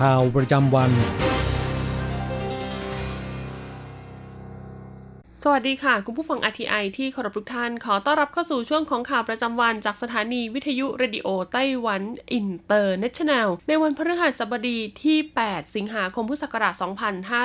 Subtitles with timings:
[0.00, 0.90] ข่าวประจำวัน
[5.44, 12.02] สวัสดีค่ะ คุณผู้ฟัง RTI ที่เคารพทุกท่าน ขอต้อนรับเข้าสู่ช่วงของข่าวประจำวันจากสถานีวิทยุเรดิโอไต้หวัน
[12.32, 16.74] อินเตอร์เนชั่นแนล ในวันพฤหัสบดีที่ 8 สิงหาคมพุทธศักราช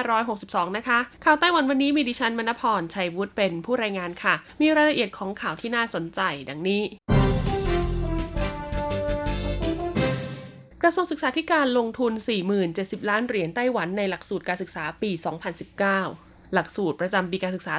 [0.04, 6.84] 2562 นะคะ ข่าวไต้หวันวันนี้มีดิฉันมณพร ชัยวุฒิเป็นผู้รายงานค่ะ มีรายละเอียดของข่าวที่น่าสนใจดังนี้
[10.88, 12.14] กระทรวงศึกษาธิการลงทุน
[12.62, 15.12] 40,070 ล้านเหรียญไต้หวันในหลักสูตรการศึกษาปี
[15.72, 17.74] 2019 หลักสูตรประจำปีการศึกษา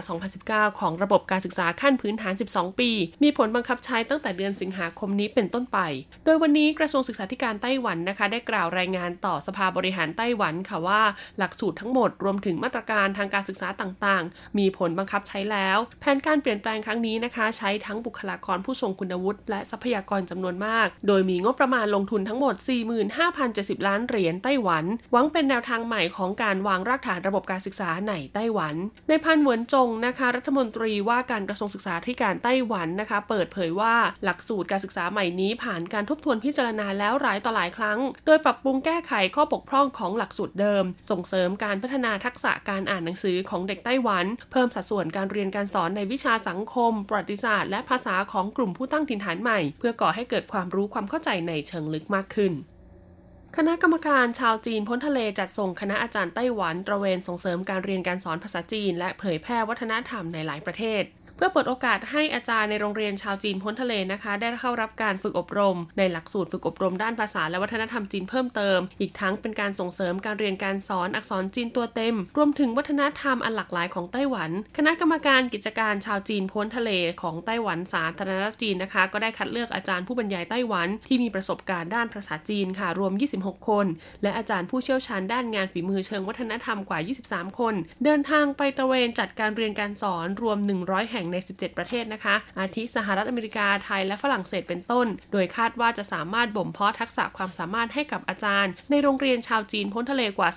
[0.73, 2.91] 2019 ของระบบการศึกษาขั้นพื้นฐาน 12 ปี
[3.23, 5.79] มีผลบังคับใช้ตั้งแต่เดือนสิงหาคมนี้เป็นต้นไป
[6.25, 11.03] โดยวันนี้กระทรวงศึกษาธิการไต้หวันนะคะ ได้กล่าวรายงานต่อสภาบริหารไต้หวันค่ะว่า
[11.39, 22.55] หลักสูตรทั้งหมดรวมถึงมาตรการทางการศึกษาต่างๆ มีผลบังคับใช้แล้ว แผนการเปลี่ยนแปลงครั้งนี้นะคะ ใช้ทั้งบุคลากรผู้ทรงคุณวุฒิและทรัพยากรจำนวนมาก โดยมีงบประมาณลงทุนทั้งหมด
[23.23, 28.56] 45,070 ล้านเหรียญไต้หวัน หวังเป็นแนวทางใหม่ของการวางรากฐานระบบการศึกษาในไต้หวัน
[29.09, 33.95] ในพันหวนจงนะคะรัฐมนตรีว่าการกระทรวงศึกษาธิการไต้หวันนะคะ เปิดเผยว่า
[34.25, 52.55] หลักสูตรการศึกษาใหม่นี้ผ่านการทบทวนพิจารณาแล้วหลายต่อหลายครั้ง โดยปรับปรุงแก้ไขข้อบกพร่องของหลักสูตรเดิม ส่งเสริมการพัฒนาทักษะการอ่านหนังสือของเด็กไต้หวัน เพิ่มสัดส่วนการเรียนการสอนในวิชาสังคม ประวัติศาสตร์และภาษาของกลุ่มผู้ตั้งถิ่นฐานใหม่ เพื่อก่อให้เกิดความรู้ความเข้าใจในเชิงลึกมากขึ้น
[53.61, 61.03] คณะกรรมการชาวจีนพ้นทะเลจัดส่งคณะอาจารย์ไต้หวันตระเวนส่งเสริมการเรียนการสอนภาษาจีน และเผยแพร่วัฒนธรรมในหลายประเทศ
[61.37, 76.91] เพื่อเปิดโอกาสให้อาจารย์ในโรงเรียนชาวจีนพ้นทะเลนะคะ ได้เข้ารับการฝึกอบรม ในหลักสูตรฝึกอบรมด้านภาษาและวัฒนธรรมจีนเพิ่มเติม อีกทั้งเป็นการส่งเสริมการเรียนการสอนอักษรจีนตัวเต็ม รวมถึงวัฒนธรรมอันหลากหลายของไต้หวัน คณะกรรมการกิจการชาวจีนพ้นทะเล
[77.23, 83.87] ของไต้หวันสาธารณรัฐจีนนะคะ ก็ได้คัดเลือกอาจารย์ผู้บรรยายไต้หวันที่มีประสบการณ์ด้านภาษาจีนค่ะรวม 26 คน
[84.23, 86.99] และอาจารย์ผู้เชี่ยวชาญด้านงานฝีมือเชิงวัฒนธรรมกว่า
[87.29, 87.75] 23 คน
[88.05, 100.51] เดินทางไปตระเวนจัดการเรียนการสอนรวม 100 แห่งใน 17 ประเทศนะคะ อาทิสหรัฐอเมริกาไทยและฝรั่งเศสเป็นต้น โดยคาดว่าจะสามารถบ่มเพาะทักษะความสามารถให้กับอาจารย์ ในโรงเรียนชาวจีนพ้นทะเลกว่า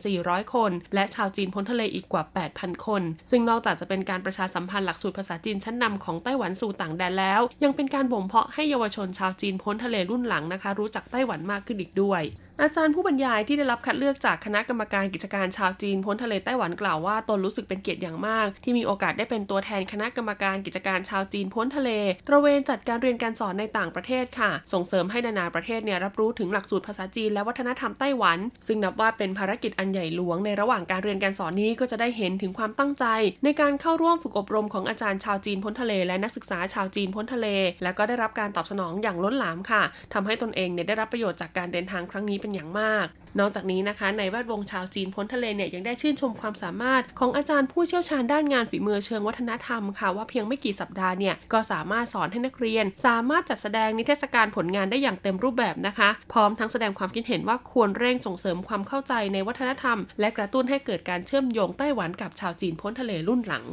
[0.00, 2.24] 3,400 คน และชาวจีนพ้นทะเลอีกกว่า
[2.54, 12.22] 8,000 คน ซึ่งนอกจากจะเป็นการประชาสัมพันธ์หลักสูตรภาษาจีนชั้นนำของไต้หวันสู่ต่างแดนแล้ว ยังเป็นการบ่มเพาะให้เยาวชนชาวจีนพ้นทะเลรุ่นหลังนะคะ รู้จักไต้หวันมากขึ้นอีกด้วย
[12.62, 21.90] อาจารย์ผู้บรรยายที่ได้รับคัดเลือกจากคณะกรรมการกิจการชาวจีนพ้นทะเลไต้หวันกล่าวว่าตนรู้สึกเป็นเกียรติอย่างมาก ที่มีโอกาสได้เป็นตัวแทนคณะกรรมการกิจการชาวจีนพ้นทะเล
[22.28, 33.04] ตระเวนจัดการเรียนการสอนในต่างประเทศค่ะ ส่งเสริมให้นานาประเทศเนี่ยรับรู้ถึงหลักสูตรภาษาจีนและวัฒนธรรมไต้หวัน ซึ่งนับว่าเป็นภารกิจอันใหญ่หลวงในระหว่างการเรียนการสอนนี้ก็จะได้เห็นถึงความตั้งใจ
[33.44, 37.46] ในการเข้าร่วมฝึกอบรมของอาจารย์ชาวจีนพ้นทะเล และนักศึกษาชาวจีนพ้นทะเล
[37.82, 39.82] และก็ได้รับการตอบสนองอย่างล้นหลามค่ะ
[40.14, 43.06] ทำให้ตนเองเนี่ยได้รับประโยชน์จากการเดินทางครั้งนี้เป็นอย่างมาก
[43.40, 63.64] นอกจากนี้นะคะในแวดวงชาวจีนพ้นทะเลเนี่ยยังได้ชื่นชมความสามารถของอาจารย์ผู้เชี่ยวชาญด้านงานฝีมือเชิงวัฒนธรรมค่ะว่าเพียงไม่กี่สัปดาห์เนี่ยก็สามารถสอนให้นักเรียน สามารถจัดแสดงนิทรรศการผลงานได้อย่างเต็มรูปแบบนะคะ พร้อมทั้งแสดงความคิดเห็นว่าควรเร่งส่งเสริมความเข้าใจในวัฒนธรรม และกระตุ้นให้เกิดการเชื่อมโยงไต้หวันกับชาวจีนพ้นทะเลรุ่นหลัง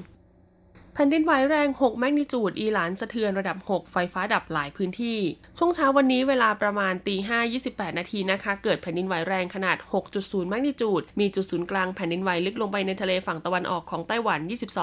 [0.95, 5.17] แผ่นดินไหวแรง 6 แมกนิจูดอิหร่านสะเทือนระดับ 6 ไฟฟ้าดับหลายพื้นที่
[5.57, 9.77] ช่วงเช้าวันนี้เวลาประมาณตี5 28 นาทีนะคะ เกิดแผ่นดินไหวแรงขนาด
[10.13, 14.39] 6.0 แมกนิจูด มีจุดศูนย์กลางแผ่นดินไหวลึกลงไปในทะเลฝั่งตะวันออกของไต้หวัน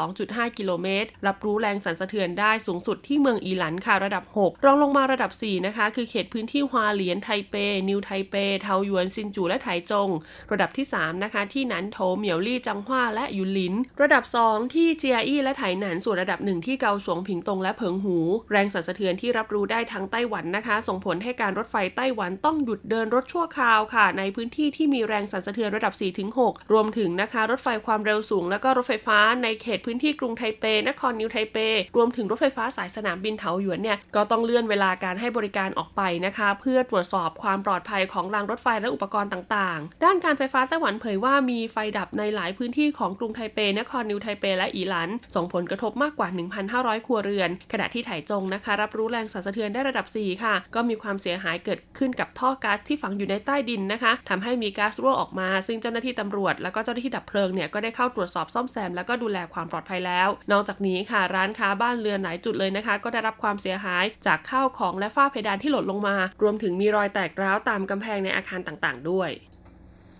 [0.08, 7.54] 22.5 กิโลเมตร รับรู้แรงสั่นสะเทือนได้สูงสุดที่เมืองอีหลันค่ะระดับ 6 รองลงมาระดับ 4 นะคะ คือเขตพื้นที่ฮวาเหลียนไทเป
[7.88, 10.08] นิวไทเป เทาหยวนซินจูและไถจง
[10.52, 18.16] ระดับที่ 3 นะคะ ที่นันโถเหมียวลี่จังหว้าและยุนหลิน ระดับ 2 ที่เจียอี้และไถหนันส่วนระดับหนึ่งที่เกาสวงผิงตงและเผิงหู
[18.52, 25.94] แรงสั่นสะเทือนที่รับรู้ได้ทั้งไต้หวันนะคะ ส่งผลให้การรถไฟไต้หวันต้องหยุดเดินรถชั่วคราวค่ะ ในพื้นที่ที่มีแรงสั่นสะเทือนระดับ
[26.32, 31.56] 4-6 รวมถึงนะคะ รถไฟความเร็วสูง และก็รถไฟฟ้าในเขตพื้นที่กรุงไทเป นครนิวไทเป
[31.96, 46.29] รวมถึงรถไฟฟ้าสายสนามบินเถาหยวนเนี่ยก็ต้องเลื่อนเวลาการให้บริการออกไปนะคะ เพื่อตรวจสอบความปลอดภัยของรางรถไฟและอุปกรณ์ต่างๆ ด้านการไฟฟ้าไต้หวันเผยว่ามีไฟดับในหลายพื้นที่ของกรุงไทเป นครนิวไทเป และอีหลัน ส่งผลกระทบมากกว่า
[46.69, 69.31] 1,500 ครัวเรือน ขณะที่ไถจงนะคะ รับรู้แรงสั่นสะเทือนได้ระดับ 4 ค่ะ ก็มีความเสียหายเกิดขึ้นกับท่อก๊าซที่ฝังอยู่ในใต้ดินนะคะทำให้มีก๊าซรั่วออกมา ซึ่งเจ้าหน้าที่ตำรวจ แล้วก็เจ้าหน้าที่ดับเพลิงเนี่ยก็ได้เข้าตรวจสอบซ่อมแซมแล้วก็ดูแลความปลอดภัยแล้ว นอกจากนี้ค่ะ ร้านค้าบ้านเรือนหลายจุดเลยนะคะ ก็ได้รับความเสียหายจากข้าวของและฝ้าเพดานที่หล่นลงมา รวมถึงมีรอยแตกร้าวตามกำแพงในอาคารต่างๆ ด้วย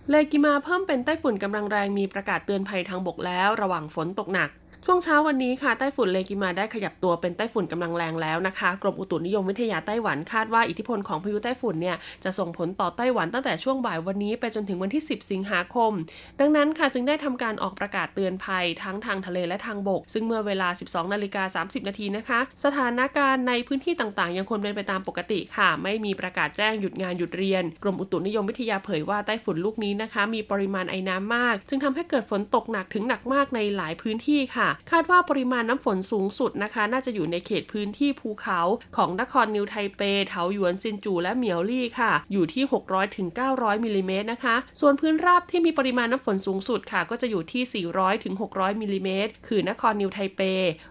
[0.09, 4.49] เลกิมาเพิ่มเป็นไต้ฝุ่นกำลังแรงมีประกาศเตือนภัยทางบกแล้ว ระหว่างฝนตกหนัก
[4.85, 15.91] ช่วงเช้าวันนี้ค่ะไต้ฝุ่นเลกิมาได้ขยับตัวเป็นไต้ฝุ่นกำลังแรงแล้วนะคะ กรมอุตุนิยมวิทยาไต้หวันคาดว่าอิทธิพลของพายุไต้ฝุ่นเนี่ยจะส่งผลต่อไต้หวันตั้งแต่ช่วงบ่ายวันนี้ไปจนถึงวันที่ 10 สิงหาคม
[16.39, 38.59] ดังนั้นค่ะจึงได้ทำการออกประกาศเตือนภัยทั้งทางทะเลและทางบก ซึ่งเมื่อเวลา 12 นาฬิกา 30 นาทีนะคะ สถานการณ์ในพื้นที่ต่างๆ ยังคงเป็นไปตามปกติค่ะ ไม่มีประกาศแจ้งหยุดงานหยุดเรียน กรมอุตุนิยมวิทยาเผยว่าไต้ฝุ่นลูกนี้นะคะ มีปริมาณไอน้ำมาก จึงทำให้เกิดฝนตกหนักถึงหนักมากในหลายพื้นที่ค่ะคาดว่าปริมาณน้ำฝนสูงสุดนะคะ น่าจะอยู่ในเขตพื้นที่ภูเขา
[38.97, 50.41] ของนครนิวไทเปเถาหยวนซินจู และเหมียวลี่ค่ะ อยู่ที่ 600ถึง900มิลลิเมตรนะคะ ส่วนพื้นราบที่มีปริมาณน้ำฝนสูงสุดค่ะ ก็จะอยู่ที่ 400ถึง600มิลลิเมตรคือนครนิวไทเป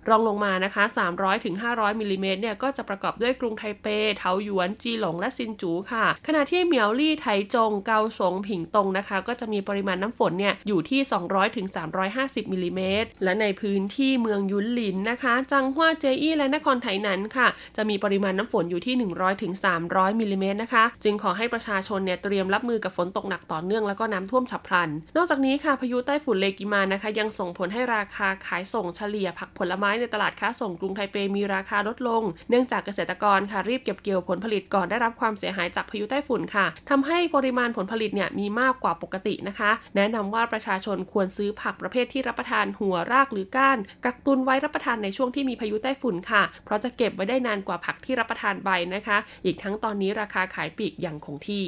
[0.08, 0.84] รองลงมานะคะ
[1.14, 3.86] 300ถึง500มิลลิเมตรเนี่ยก็จะประกอบด้วยกรุงไทเป
[4.18, 11.66] เถาหยวน จีหลง และซินจูค่ะ ขณะที่เหมียวลี่ไถจง เกาสง ผิงตงนะคะ ก็จะมีปริมาณน้ำฝนเนี่ยอยู่ที่ 200ถึง
[12.10, 19.52] 350มิลลิเมตรและในพื้นื้นที่เมืองยุนหลินนะคะ จังหวัดเจอี้และนครไถหนันค่ะ จะมีปริมาณน้ำฝนอยู่ที่ 100ถึง
[19.86, 51.64] 300มิลลิเมตรนะคะ จึงขอให้ประชาชนเนี่ยเตรียมรับมือกับฝนตกหนักต่อเนื่องแล้วก็น้ำท่วมฉับพลัน นอกจากนี้ค่ะพายุใต้ฝุ่นเลกิมานะคะ ยังส่งผลให้ราคาขายส่งเฉลี่ยผักผลไม้ในตลาดค้าส่งกรุงไทเปมีราคาลดลง เนื่องจากเกษตรกรค่ะรีบเก็บเกี่ยวผลผลิตก่อนได้รับความเสียหายจากพายุใต้ฝุ่นค่ะทำให้ปริมาณผลผลิตเนี่ยมีมากกว่าปกตินะคะ แนะนำว่าประชาชนควรซื้อผักประเภทที่รับประทานหัวรากหรือการกักตุนไว้รับประทานในช่วงที่มีพายุไต้ฝุ่นค่ะ เพราะจะเก็บไว้ได้นานกว่าผักที่รับประทานใบนะคะ อีกทั้งตอนนี้ราคาขายปลีกยังคงที่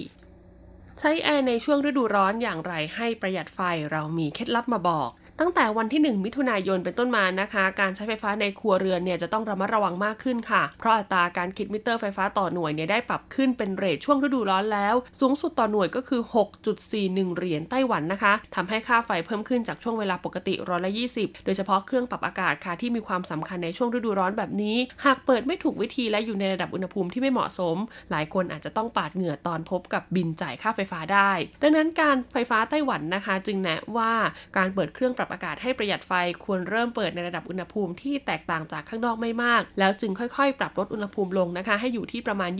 [0.98, 3.60] ใช้แอร์ในช่วงฤดูร้อนอย่างไรให้ประหยัดไฟ
[3.92, 5.10] เรามีเคล็ดลับมาบอก
[5.42, 16.22] ตั้งแต่วันที่ 1 มิถุนายนเป็นต้นมานะคะ การใช้ไฟฟ้าในครัวเรือนเนี่ยจะต้องระมัดระวังมากขึ้นค่ะ เพราะอัตราการคิดมิเตอร์ไฟฟ้าต่อหน่วยเนี่ยได้ปรับขึ้นเป็นเรทช่วงฤดูร้อนแล้ว สูงสุดต่อหน่วยก็คือ
[16.78, 27.76] 6.41 เหรียญไต้หวันนะคะทำให้ค่าไฟเพิ่มขึ้นจากช่วงเวลาปกติร้อยละ20 โดยเฉพาะเครื่องปรับอากาศค่ะที่มีความสำคัญในช่วงฤดูร้อนแบบนี้ หากเปิดไม่ถูกวิธีและอยู่ในระดับอุณหภูมิที่ไม่เหมาะสม
[28.10, 31.30] หลายคนอาจจะต้องปาดเหงื่อตอนพบกับบินจ่ายค่าไฟฟ้าได้
[31.62, 34.12] ดังนั้นการไฟฟ้าไต้หวันนะคะ จึงแนะว่า
[34.56, 36.12] การเปิดเครื่องปรับอากาศให้ประหยัดไฟ
[36.44, 42.50] ควรเริ่มเปิดในระดับอุณหภูมิที่แตกต่างจากข้างนอกไม่มาก แล้วจึงค่อยๆ ปรับลดอุณหภูมิลงนะคะ ให้อยู่ที่ประมาณ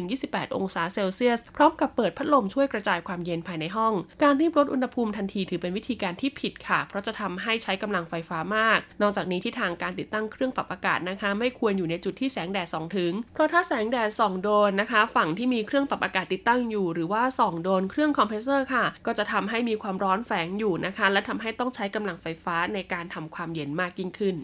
[0.00, 3.92] 26-28 องศาเซลเซียส พร้อมกับเปิดพัดลมช่วยกระจายความเย็นภายในห้อง
[4.22, 24.36] การรีบลดอุณหภูมิทันทีถือเป็นวิธีการที่ผิดค่ะ เพราะจะทำให้ใช้กำลังไฟฟ้ามาก นอกจากนี้ที่ทางการติดตั้งเครื่องปรับอากาศนะคะ ไม่ควรอยู่ในจุดที่แสงแดดส่องถึง เพราะถ้าแสงแดดส่องโดนนะคะ ฝั่งที่มีเครื่องปรับอากาศติดตั้งอยู่ หรือว่าส่องโดนเครื่องคอมเพรสเซอร์ค่ะ ก็จะทำให้มีความร้อนแฝงอยู่นะคะ และทำให้ต้องใช้กำลังไฟฟ้าในการทำความเย็นมากยิ่งขึ้น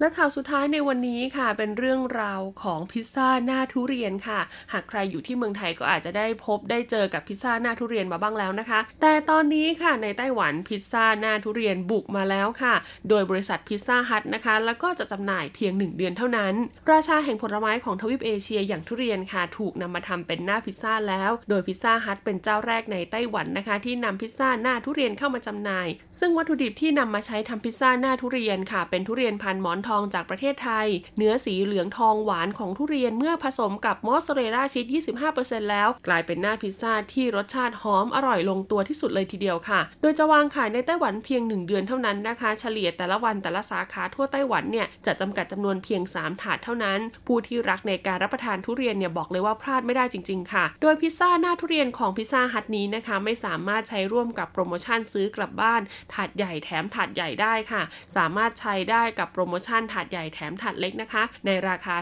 [0.00, 4.40] และข่าวสุดท้ายในวันนี้ค่ะ เป็นเรื่องราวของพิซซ่าหน้าทุเรียนค่ะ
[4.72, 12.74] หากใครอยู่ที่เมืองไทยก็อาจจะได้พบได้เจอกับพิซซ่าหน้าทุเรียนมาบ้างแล้วนะคะ แต่ตอนนี้ค่ะในไต้หวันพิซซ่าหน้าทุเรียนบุกมาแล้วค่ะ
[13.08, 16.54] โดยบริษัทพิซซ่าฮัทนะคะ แล้วก็จะจำหน่ายเพียง 1 เดือนเท่านั้น
[16.92, 25.88] ราชาแห่งผลไม้ของทวีปเอเชียอย่างทุเรียนค่ะ ถูกนำมาทำเป็นหน้าพิซซ่าแล้ว โดยพิซซ่าฮัทเป็นเจ้าแรกในไต้หวันนะคะ ที่นำพิซซ่าหน้าทุเรียนเข้ามาจำหน่าย
[26.18, 34.86] ซึ่งวัตถุดิบที่นำมาใช้ทำพิซซ่าหน้าทุเรียนค่ะ เป็นทุเรียนพันหมอนทองจากประเทศไทย เนื้อสีเหลืองทองหวานของทุเรียนเมื่อผสมกับมอสซาเรลล่าชีส
[35.28, 55.80] 25%แล้ว กลายเป็นหน้าพิซซ่าที่รสชาติหอมอร่อยลงตัวที่สุดเลยทีเดียวค่ะ โดยจะวางขายในไต้หวันเพียง 1 เดือนเท่านั้นนะคะ เฉลี่ยแต่ละวันแต่ละสาขาทั่วไต้หวันเนี่ยจะจำกัดจำนวนเพียง 3 ถาดเท่านั้น ผู้ที่รักในการรับประทานทุเรียนเนี่ยบอกเลยว่าพลาดไม่ได้จริง ๆ ค่ะ โดยพิซซ่าหน้าทุเรียนของพิซซ่าฮัทนี้นะคะ ไม่สามารถใช้ร่วมกับโปรโมชั่นซื้อกลับบ้าน
[56.12, 57.82] ถาดใหญ่แถมถาดใหญ่ได้ค่ะ
[58.16, 61.96] สามารถใช้ได้กับโปรโมชั่นชั่นถาดใหญ่แถมถาดเล็กนะคะ ในราคา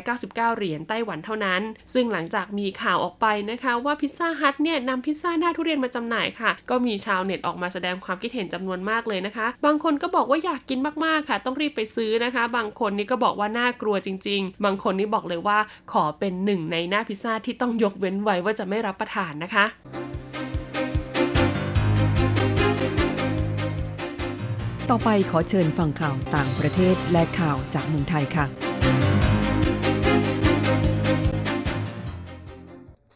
[0.00, 1.62] 499 เหรียญไต้หวันเท่านั้น
[1.94, 15.58] ซึ่งหลังจากมีข่าวออกไปนะคะ ว่าพิซซ่าฮัทเนี่ยนำพิซซ่าหน้าทุเรียนมาจำหน่ายค่ะ ก็มีชาวเน็ตออกมาแสดงความคิดเห็นจำนวนมากเลยนะคะ บางคนก็บอกว่าอยากกินมากๆค่ะ ต้องรีบไปซื้อนะคะ บางคนนี่ก็บอกว่าน่ากลัวจริง ๆ บางคนนี่บอกเลยว่า
[15.92, 19.64] ขอเป็นหนึ่งในหน้าพิซซ่าที่ต้องยกเว้นไว้ว่าจะไม่รับประทานนะคะ
[24.90, 28.46] ต่อไปขอเชิญฟังข่าวต่างประเทศและข่าวจากเมืองไทยค่ะ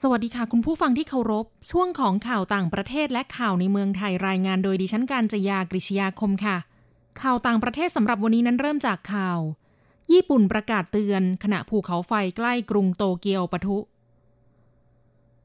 [0.03, 6.57] สวัสดีค่ะ คุณผู้ฟังที่เคารพ ช่วงของข่าวต่างประเทศและข่าวในเมืองไทยรายงานโดยดิฉันการจยากริชยาคมค่ะ
[7.23, 9.39] ข่าวต่างประเทศสำหรับวันนี้นั้นเริ่มจากข่าว
[10.13, 13.79] ญี่ปุ่นประกาศเตือน ขณะภูเขาไฟใกล้กรุงโตเกียวปะทุ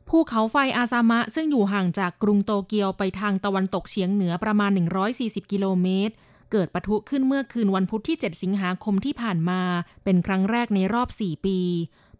[0.09, 4.71] ภูเขาไฟอาซามะซึ่งอยู่ห่างจากกรุงโตเกียวไปทางตะวันตกเฉียงเหนือประมาณ
[5.11, 6.13] 140 กิโลเมตร
[6.51, 9.61] เกิดปะทุขึ้นเมื่อคืนวันพุธที่ 7 สิงหาคมที่ผ่านมา
[10.03, 11.59] เป็นครั้งแรกในรอบ 4 ปี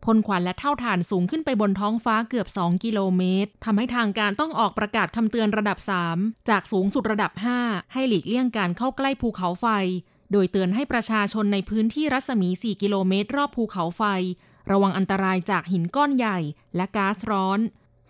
[0.04, 5.78] พ่นควันและเท่าฐานสูงขึ้นไปบนท้องฟ้าเกือบ 2 กิโลเมตรทำให้ทางการต้องออกประกาศคำเตือนระดับ
[6.14, 7.32] 3 จากสูงสุดระดับ
[7.64, 9.68] 5 ให้หลีกเลี่ยงการเข้าใกล้ภูเขาไฟ
[10.32, 14.04] โดยเตือนให้ประชาชนในพื้นที่รัศมี 4 กิโลเมตร รอบภูเขาไฟ
[14.72, 16.38] ระวังอันตรายจากหินก้อนใหญ่
[16.76, 17.60] และก๊าซร้อน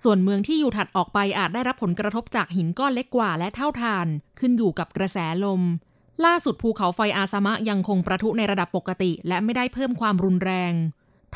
[0.03, 4.07] ส่วนเมืองที่อยู่ถัดออกไปอาจได้รับผลกระทบจากหินก้อนเล็กกว่าและเท่าทาน
[4.39, 5.61] ขึ้นอยู่กับกระแสลม
[6.25, 10.73] ล่าสุดภูเขาไฟอาซามะยังคงประทุในระดับปกติ และไม่ได้เพิ่มความรุนแรง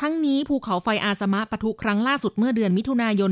[0.00, 3.30] ทั้งนี้ภูเขาไฟอาซามะปะทุครั้งล่าสุดเมื่อเดือนมิถุนายน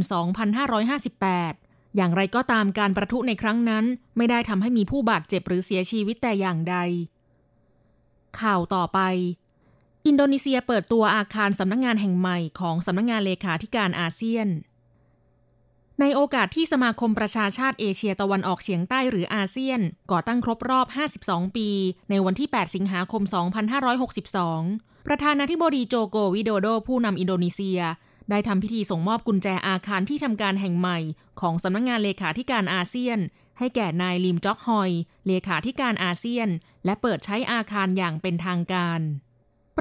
[0.78, 3.84] 2558อย่างไรก็ตามการประทุในครั้งนั้น
[4.16, 6.76] ไม่ได้ทำให้มีผู้บาดเจ็บหรือเสียชีวิตแต่อย่างใด
[8.40, 9.00] ข่าวต่อไป
[10.06, 14.48] อินโดนีเซียเปิดตัวอาคารสำนักงงานแห่งใหม่ของสำนักงงานเลขาธิการอาเซียน
[16.00, 20.86] ในโอกาสที่สมาคมประชาชาติเอเชียตะวันออกเฉียงใต้หรืออาเซียน ก่อตั้งครบรอบ
[21.22, 21.68] 52 ปี
[22.10, 23.22] ในวันที่ 8 สิงหาคม
[24.34, 27.80] 2562 ประธานาธิบดีโจโกวิโดโดผู้นำอินโดนีเซีย
[28.30, 30.98] ได้ทำพิธีส่งมอบกุญแจอาคารที่ทำการแห่งใหม่
[31.40, 33.18] ของสำนักงงานเลขาธิการอาเซียน
[33.58, 34.90] ให้แก่นายลิมจ็อกฮอย
[35.26, 36.48] เลขาธิการอาเซียน
[36.84, 39.02] และเปิดใช้อาคารอย่างเป็นทางการ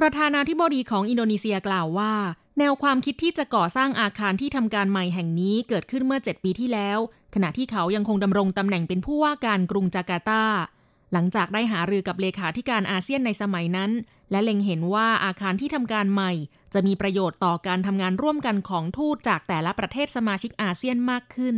[0.04, 2.14] ระธานาธิบดีของอินโดนีเซียกล่าวว่า
[2.58, 6.98] แนวความคิดที่จะก่อสร้างอาคารที่ทำการใหม่แห่งนี้เกิดขึ้นเมื่อ 7 ปีที่แล้ว
[7.34, 10.44] ขณะที่เขายังคงดำรงตำแหน่งเป็นผู้ว่าการกรุงจาการ์ตา
[11.12, 13.90] หลังจากได้หารือกับเลขาธิการอาเซียนในสมัยนั้น
[14.30, 16.32] และเล็งเห็นว่าอาคารที่ทำการใหม่
[16.74, 21.56] จะมีประโยชน์ต่อการทำงานร่วมกันของทูตจากแต่ละประเทศสมาชิกอาเซียนมากขึ้น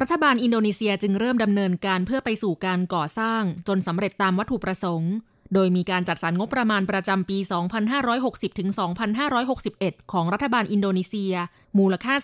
[0.00, 5.12] รัฐบาลอินโดนีเซียจึงเริ่มดำเนินการเพื่อไปสู่การก่อสร้าง จนสำเร็จตามวัตถุประสงค์
[5.54, 7.38] โดยมีการจัดสรรงบประมาณประจำปี
[7.98, 8.68] 2560 ถึง
[9.40, 11.34] 2561 ของรัฐบาลอินโดนีเซีย
[11.78, 12.14] มูลค่า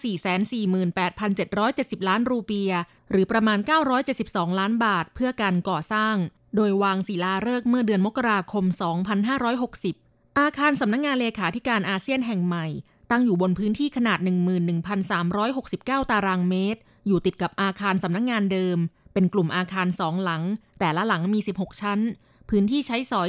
[0.79, 2.73] 448,770 ล้านรูเปีย
[3.11, 3.59] หรือประมาณ
[4.09, 6.15] 972 ล้านบาทเพื่อการก่อสร้าง
[6.57, 8.65] โดยวางศิลาฤกษ์เมื่อเดือนมกราคม
[9.51, 12.67] 2560 อาคารสำนักงงานเลขาธิการอาเซียนแห่งใหม่
[13.11, 14.19] ตั้งอยู่บนพื้นที่ขนาด
[15.35, 18.79] 11,369 ตารางเมตร อยู่ติดกับอาคารสำนักงงานเดิม
[19.13, 20.43] เป็นกลุ่มอาคารสองหลัง
[20.81, 22.01] แต่ละหลังมี 16 ชั้น
[22.55, 23.29] พื้นที่ใช้สอย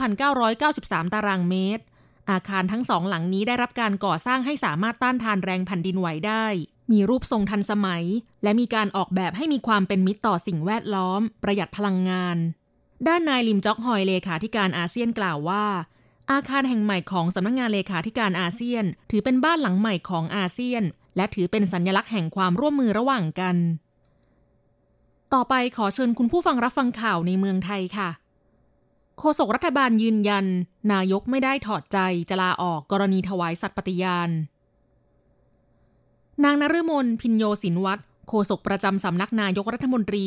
[0.00, 1.82] 49,993 ตารางเมตร
[2.30, 6.46] อาคารทั้งสองหลังนี้ได้รับการก่อสร้างให้สามารถต้านทานแรงแผ่นดินไหวได้
[6.92, 8.04] มีรูปทรงทันสมัย
[8.42, 12.36] และมีการออกแบบให้มีความเป็นมิตรต่อสิ่งแวดล้อม ประหยัดพลังงาน
[13.08, 15.64] ด้านนายลิมจ็อกฮอยเลขาธิการอาเซียนกล่าวว่า
[16.32, 20.82] อาคารแห่งใหม่ของสำนักงงานเลขาธิการอาเซียน ถือเป็นบ้านหลังใหม่ของอาเซียน
[21.16, 23.56] และถือเป็นสัญลักษณ์แห่งความร่วมมือระหว่างกัน
[25.34, 28.10] ต่อไปขอเชิญคุณผู้ฟังรับฟังข่าวในเมืองไทยค่ะ
[29.18, 30.46] โฆษกรัฐบาลยืนยัน
[30.92, 34.30] นายกไม่ได้ถอดใจจะลาออกกรณีถวายสัตย์ปฏิญาณ
[36.44, 40.26] นางนฤมลพินโยสินวัตรโฆษกประจำสำนักนายกรัฐมนตรี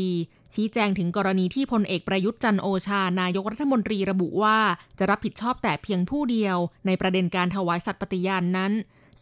[0.54, 4.58] ชี้แจงถึงกรณีที่พลเอกประยุทธ์จันโอชา นายกรัฐมนตรีระบุว่า
[5.00, 8.72] จะรับผิดชอบแต่เพียงผู้เดียว ในประเด็นการถวายสัตย์ปฏิญาณนนั้น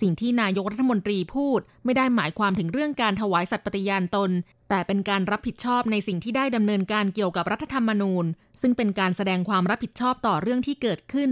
[0.02, 4.32] สิ่งที่นายกรัฐมนตรีพูด ไม่ได้หมายความถึงเรื่องการถวายสัตย์ปฏิญาณตน
[4.70, 8.26] แต่เป็นการรับผิดชอบในสิ่งที่ได้ดำเนินการเกี่ยวกับรัฐธรรมนูญ
[8.62, 11.32] ซึ่งเป็นการแสดงความรับผิดชอบต่อเรื่องที่เกิดขึ้น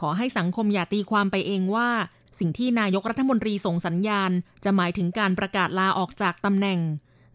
[0.00, 1.90] ขอให้สังคมอย่าตีความไปเองว่า
[2.38, 4.30] สิ่งที่นายกรัฐมนตรีส่งสัญญาณ
[4.64, 6.80] จะหมายถึงการประกาศลาออกจากตำแหน่ง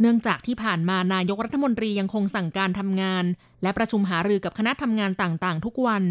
[0.01, 3.25] เนื่องจากที่ผ่านมานายกรัฐมนตรียังคงสั่งการทำงาน
[3.62, 6.03] และประชุมหารือกับคณะทำงานต่างๆ ทุกวัน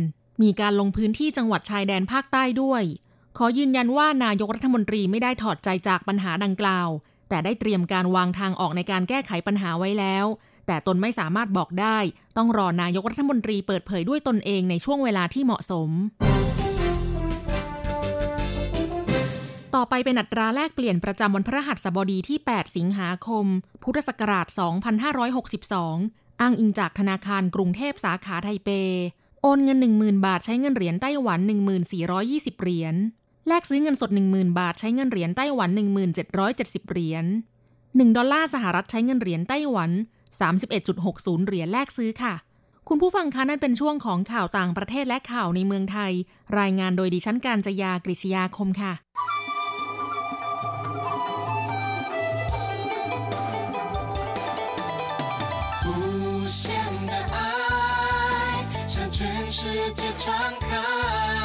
[0.42, 2.82] มีการลงพื้นที่จังหวัดชายแดนภาคใต้ด้วย
[3.40, 6.88] ขอยืนยันว่านายกรัฐมนตรีไม่ได้ถอดใจจากปัญหาดังกล่าว
[7.28, 10.24] แต่ได้เตรียมการวางทางออกในการแก้ไขปัญหาไว้แล้ว
[10.66, 11.98] แต่ตนไม่สามารถบอกได้
[12.36, 15.90] ต้องรอนายกรัฐมนตรีเปิดเผยด้วยตนเองในช่วงเวลาที่เหมาะสม
[19.74, 23.46] ต่อไปเป็นอัตราแลกเปลี่ยนประจำวันพระหัสบดีที่ 8 สิงหาคม
[23.82, 24.46] พุทธศักราช
[25.64, 28.70] 2562 อ้างอิงจากธนาคารกรุงเทพสาขาไทเป
[29.42, 31.40] โอนเงิน 10,000 บาทใช้เงินเหรียญไต้หวัน
[32.00, 32.96] 1420 เหรียญ
[33.47, 35.69] แลกซื้อเงินสด 10,000 บาทใช้เงินเหรียญไต้หวัน
[36.29, 37.25] 1770 เหรียญ
[37.71, 39.91] 1 ดอลลาร์สหรัฐใช้เงินเหรียญไต้หวัน
[40.69, 42.33] 31.60 เหรียญแลกซื้อค่ะ
[42.87, 46.11] คุณผู้ฟังคะนั่นเป็นช่วงของข่าวต่างประเทศและข่าวในเมืองไทย
[46.59, 48.93] รายงานโดยดิฉันการจยากริชยาคมค่ะ
[59.61, 60.31] 世界传
[60.61, 61.44] 开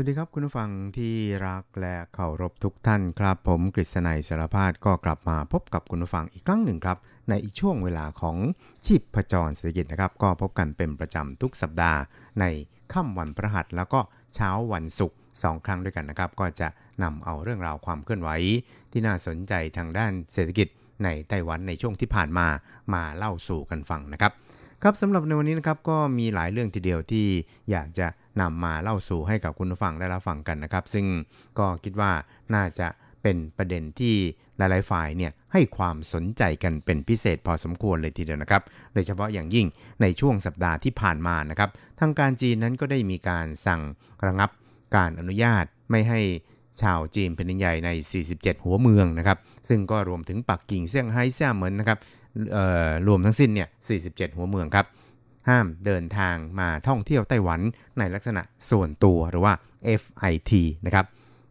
[0.00, 1.14] สวัสดีครับคุณผู้ฟังที่
[1.46, 8.36] รักและเคารพทุกท่านครับ ผมกฤษณัยสารพาดก็กลับมาพบกับคุณผู้ฟังอีกครั้งหนึ่งครับ ในอีกช่วงเวลาของ
[8.86, 11.98] ชีพประจรเศรษฐกิจนะครับ ก็พบกันเป็นประจำทุกสัปดาห์
[12.40, 12.44] ใน
[12.92, 14.00] ค่ำวันพระหัสแล้วก็
[14.34, 16.68] เช้าวันศุกร์สองครั้งด้วยกันนะครับ ก็จะ
[17.02, 18.30] นำเอาเรื่องราวความเคลื่อนไหว
[18.92, 20.68] ที่น่าสนใจทางด้านเศรษฐกิจ
[21.04, 22.46] ในไต้หวันในช่วงที่ผ่านมา
[22.94, 24.34] มาเล่าสู่กันฟังนะครับ
[24.82, 27.26] ครับสำหรับในวันนี้นะครับก็มีหลายเรื่องทีเดียวที่
[27.70, 28.06] อยากจะ
[28.40, 31.06] นำมาเล่าสู่ให้กับคุณผู้ฟังได้รับฟังกันนะครับ ซึ่ง
[31.58, 32.12] ก็คิดว่า
[32.54, 32.88] น่าจะ
[33.22, 34.14] เป็นประเด็นที่
[34.56, 38.62] หลาย ๆ ฝ่ายเนี่ยให้ความสนใจกันเป็นพิเศษพอสมควรเลยทีเดียวนะครับ
[38.94, 39.66] โดยเฉพาะอย่างยิ่ง
[40.02, 43.80] ในช่วงสัปดาห์ที่ผ่านมานะครับ ทางการจีนนั้นก็ได้มีการสั่ง
[44.26, 44.50] ระงับ
[44.96, 46.20] การอนุญาตไม่ให้
[46.82, 47.90] ชาวจีนเป็นใหญ่ใน
[48.28, 51.98] 47 หัวเมืองนะครับ ซึ่งก็รวมถึงปักกิ่งเซี่ยงไฮ้เซี่ยเหมินนะครับ
[53.08, 53.68] รวมทั้งสิ้นเนี่ย
[54.02, 54.86] 47 หัวเมืองครับ
[55.48, 57.60] ห้ามเดินทางมาท่องเที่ยวไต้หวัน
[57.98, 59.52] ในลักษณะส่วนตัวหรือว่า
[60.00, 60.52] FIT
[60.86, 61.06] นะครับ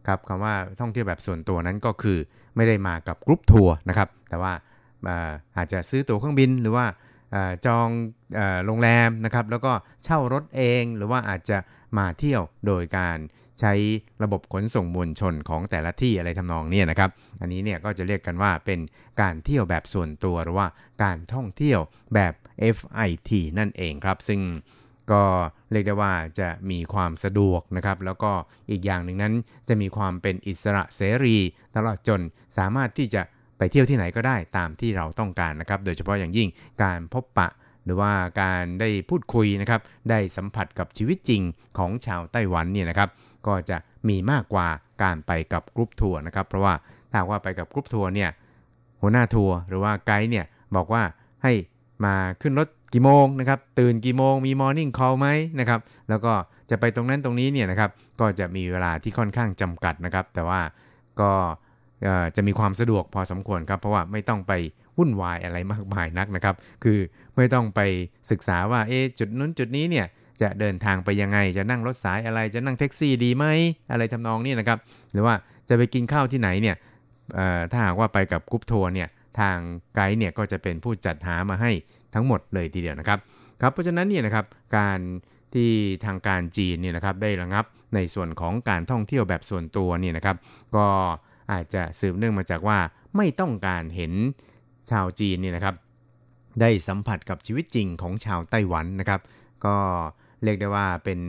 [0.06, 2.18] ครับคำว่าท่องเที่ยวแบบส่วนตัวนั้นก็คือ
[2.56, 4.52] ไม่ได้มากับกรุ๊ปทัวร์นะครับ แต่ว่า
[5.56, 6.86] อาจจะซื้อตั๋วเครื่องบินหรือว่า
[7.66, 7.88] จอง
[8.64, 9.72] โรงแรมนะครับ แล้วก็
[10.04, 11.58] เช่ารถเองหรือว่าอาจจะ
[11.98, 13.18] มาเที่ยวโดยการ
[13.60, 13.74] ใช้
[14.22, 18.80] ระบบขนส่งมวลชนของแต่ละที่อะไรทำนองนี้นะครับ อันนี้เนี่ยก็จะเรียกกันว่าเป็น
[19.20, 20.66] การเที่ยวแบบส่วนตัวหรือว่า
[21.02, 21.80] การท่องเที่ยว
[22.14, 22.32] แบบ
[22.76, 24.40] FIT นั่นเองครับ ซึ่ง
[25.12, 25.22] ก็
[25.72, 28.32] เรียกได้ว่าจะมีความสะดวกนะครับ แล้วก็
[28.70, 29.34] อีกอย่างหนึ่งนั้น
[29.68, 31.36] จะมีความเป็นอิสระเสรี
[31.76, 32.20] ตลอดจน
[32.58, 33.22] สามารถที่จะ
[33.58, 36.48] ไปเที่ยวที่ไหนก็ได้ตามที่เราต้องการนะครับ โดยเฉพาะอย่างยิ่ง
[36.82, 37.48] การพบปะ
[37.84, 41.42] หรือว่าการได้พูดคุยนะครับ ได้สัมผัสกับชีวิตจริง
[41.78, 43.08] ของชาวไต้หวันเนี่ยนะครับ
[43.46, 43.76] ก็จะ
[44.08, 44.68] มีมากกว่า
[45.02, 46.74] การไปกับกรุ๊ปทัวร์นะครับ เพราะว่า
[47.12, 48.30] ถ้าว่าไปกับกรุ๊ปทัวร์เนี่ย
[49.02, 50.44] หัวหน้าทัวร์หรือว่าไกด์เนี่ย
[50.76, 51.02] บอกว่า
[51.42, 51.52] ให้
[52.04, 55.28] มาขึ้นรถกี่โมงนะครับตื่นกี่โมงมี morning call ไหม
[55.60, 56.32] นะครับแล้วก็
[56.70, 60.60] จะไปตรงนั้นตรงนี้เนี่ยนะครับก็จะมีเวลาที่ค่อนข้างจำกัดนะครับ แต่ว่า
[61.20, 61.32] ก็
[62.36, 64.52] จะมีความสะดวกพอสมควรครับ เพราะว่าไม่ต้องไป
[64.98, 66.98] วุ่นวายอะไรมากมายนักนะครับ คือ
[67.36, 67.80] ไม่ต้องไป
[68.30, 70.06] ศึกษาว่าเอ๊จุดนู้นจุดนี้เนี่ย
[70.42, 73.44] จะเดินทางไปยังไง จะนั่งรถสายอะไรจะนั่งแท็กซี่ดีไหม
[73.90, 74.78] อะไรทำนองนี้นะครับ
[75.12, 75.34] หรือว่า
[75.68, 76.76] จะไปกินข้าวที่ไหนเนี่ย
[77.70, 79.58] ถ้าหากว่าไปกับกรุ๊ปทัวร์เนี่ย ทาง
[79.94, 81.70] ไกด์เนี่ยก็จะเป็นผู้จัดหามาให้
[82.14, 83.18] ทั้งหมดเลยทีเดียวนะครับ
[83.60, 84.98] ครับเพราะฉะนั้นเนี่ยนะครับการ
[85.54, 85.70] ที่
[86.04, 87.64] ทางการจีนเนี่ยนะครับได้ระงับ
[87.94, 90.36] ในส่วนของการท่องเที่ยวแบบส่วนตัวเนี่ยนะครับ
[90.76, 90.86] ก็
[91.52, 92.78] อาจจะสืบเนื่องมาจากว่า
[93.16, 94.12] ไม่ต้องการเห็น
[94.90, 95.74] ชาวจีนเนี่ยนะครับ
[96.60, 99.20] ได้สัมผัสกับชีวิตจริงของชาวไต้หวันนะครับ
[99.66, 99.76] ก็
[100.42, 101.20] เรียกได้ว่าเป็น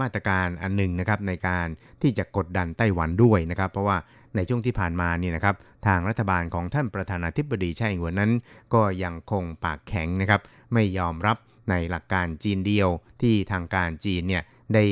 [0.00, 1.66] มาตรการอันหนึ่งนะครับในการ
[2.02, 3.96] ที่จะกดดันไต้หวันด้วยนะครับ เพราะว่า
[4.36, 8.32] ในช่วงที่ผ่านมานี่นะครับทางรัฐบาลของท่านประธานาธิบดีไช่อิงหวนนั้น
[8.74, 10.40] ก็ยังคงปากแข็งนะครับ
[10.72, 11.36] ไม่ยอมรับ
[11.70, 12.88] ในหลักการจีนเดียว
[13.22, 14.42] ที่ทางการจีนเนี่ย
[14.74, 14.84] ได้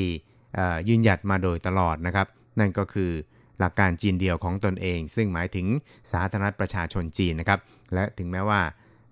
[0.88, 2.26] ยืนหยัดมาโดยตลอดนะครับ
[2.60, 3.10] นั่นก็คือ
[3.58, 5.66] หลักการจีนเดียวของตนเอง ซึ่งหมายถึง
[6.12, 7.60] สาธารณรัฐประชาชนจีนนะครับ
[7.94, 8.60] และถึงแม้ว่า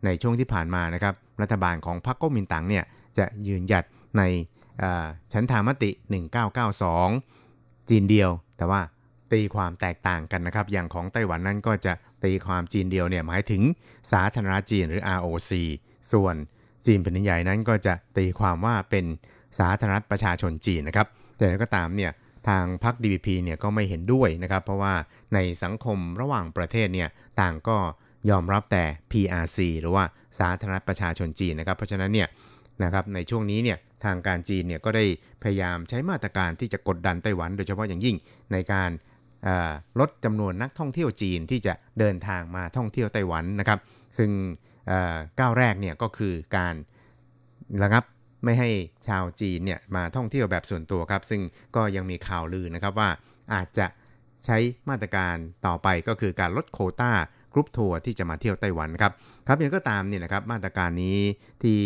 [0.04, 2.84] ในช่วงที่ผ่านมานะครับ รัฐบาลของพรรคก๊กมินตั๋งเนี่ย
[3.18, 3.84] จะยืนหยัด
[4.18, 4.22] ใน
[5.32, 5.90] ชั้นธามติ
[6.70, 8.80] 1992 จีนเดียว แต่ว่า
[9.32, 11.92] ตีความแตกต่างกันนะครับ อย่างของไต้หวันนั้นก็จะ
[12.24, 13.62] ตีความจีนเดียวเนี่ยหมายถึง
[14.12, 15.50] สาธารณจีนหรือ ROC
[16.12, 16.34] ส่วน
[16.86, 19.04] จีนแผ่นดินใหญ่นั้นก็จะตีความว่าเป็น
[19.58, 22.12] สาธารณรัฐประชาชนจีนนะครับ แต่ก็ตามเนี่ย
[22.48, 24.94] ทางพรรค DPP เนี่ยก็ไม่เห็นด้วยนะครับ เพราะว่า
[25.34, 27.08] ในสังคมระหว่างประเทศเนี่ย
[27.40, 27.76] ต่างก็
[28.30, 30.04] ยอมรับแต่ PRC หรือว่า
[30.38, 32.28] สาธารณรัฐประชาชนจีนนะครับ เพราะฉะนั้นเนี่ย
[32.84, 35.04] นะครับในช่วงนี้เนี่ยทางการจีนเนี่ยก็ได้
[35.42, 38.16] พยายามใช้มาตรการที่จะกดดันไต้หวัน โดยเฉพาะอย่างยิ่ง
[38.52, 38.90] ในการ
[40.00, 43.78] ลดจำนวนนักท่องเที่ยวจีนที่จะเดินทางมาท่องเที่ยวไต้หวันนะครับ
[44.18, 44.30] ซึ่ง
[45.40, 46.74] ก้าวแรกเนี่ยก็คือการ
[47.82, 48.04] ระงับ
[48.44, 48.70] ไม่ให้
[49.08, 51.40] ชาวจีนเนี่ยมาท่องเที่ยวแบบส่วนตัวครับ ซึ่ง
[51.76, 53.10] ก็ยังมีข่าวลือนะครับว่า
[53.54, 53.86] อาจจะ
[54.44, 54.56] ใช้
[54.88, 57.12] มาตรการต่อไปก็คือการลดโควตา
[57.52, 59.12] กรุ๊ปทัวร์ที่จะมาเที่ยวไต้หวันครับ
[59.46, 61.18] ครับยังก็ตามเนี่ยนะครับมาตรการนี้
[61.62, 61.78] ที่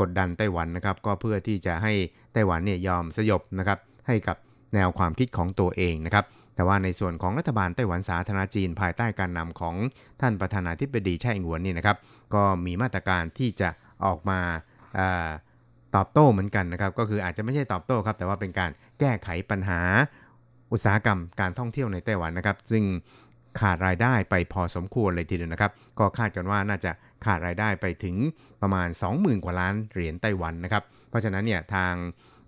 [0.00, 1.92] กดดันไต้หวันนะครับ ก็เพื่อที่จะให้
[2.32, 4.36] ไต้หวันเนี่ยยอมสยบนะครับให้กับ
[4.74, 9.74] แนวความคิดของตัวเองนะครับ แต่ว่าในส่วนของรัฐบาลไต้หวันสาธารณจีน ภายใต้การนำของ
[10.20, 11.96] ท่านประธานาธิบดีไช่อิงหวนนี่นะครับ
[12.34, 13.68] ก็มีมาตรการที่จะ
[14.04, 14.38] ออกมา
[15.96, 19.80] ตอบโต้เหมือนกันนะครับ ก็คืออาจจะไม่ใช่ตอบโต้ครับ แต่ว่าเป็นการแก้ไขปัญหา
[20.72, 22.84] อุตสาหกรรมการท่องเที่ยวในไต้หวันนะครับ ซึ่ง
[23.60, 26.92] ขาดรายได้ไปพอสมควรเลยทีเดียวนะครับ ก็คาดกันว่าน่าจะ
[27.24, 28.16] ขาดรายได้ไปถึง
[28.62, 31.94] ประมาณ 20,000 กว่าล้านเหรียญไต้หวันนะครับ เพราะฉะนั้นเนี่ยทาง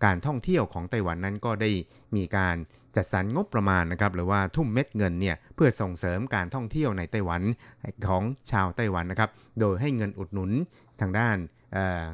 [0.05, 1.71] การท่องเที่ยวของไต้หวันนั้นก็ได้
[2.17, 2.57] มีการ
[2.97, 7.43] จัดสรรงบประมาณนะครับหรือว่าทุ่มเม็ดเงินเนี่ยเพื่อส่งเสริมการท่องเที่ยวในไต้หวัน
[8.09, 9.31] ของชาวไต้หวันนะครับ
[9.61, 10.51] โดยให้เงินอุดหนุน
[11.01, 11.37] ทางด้าน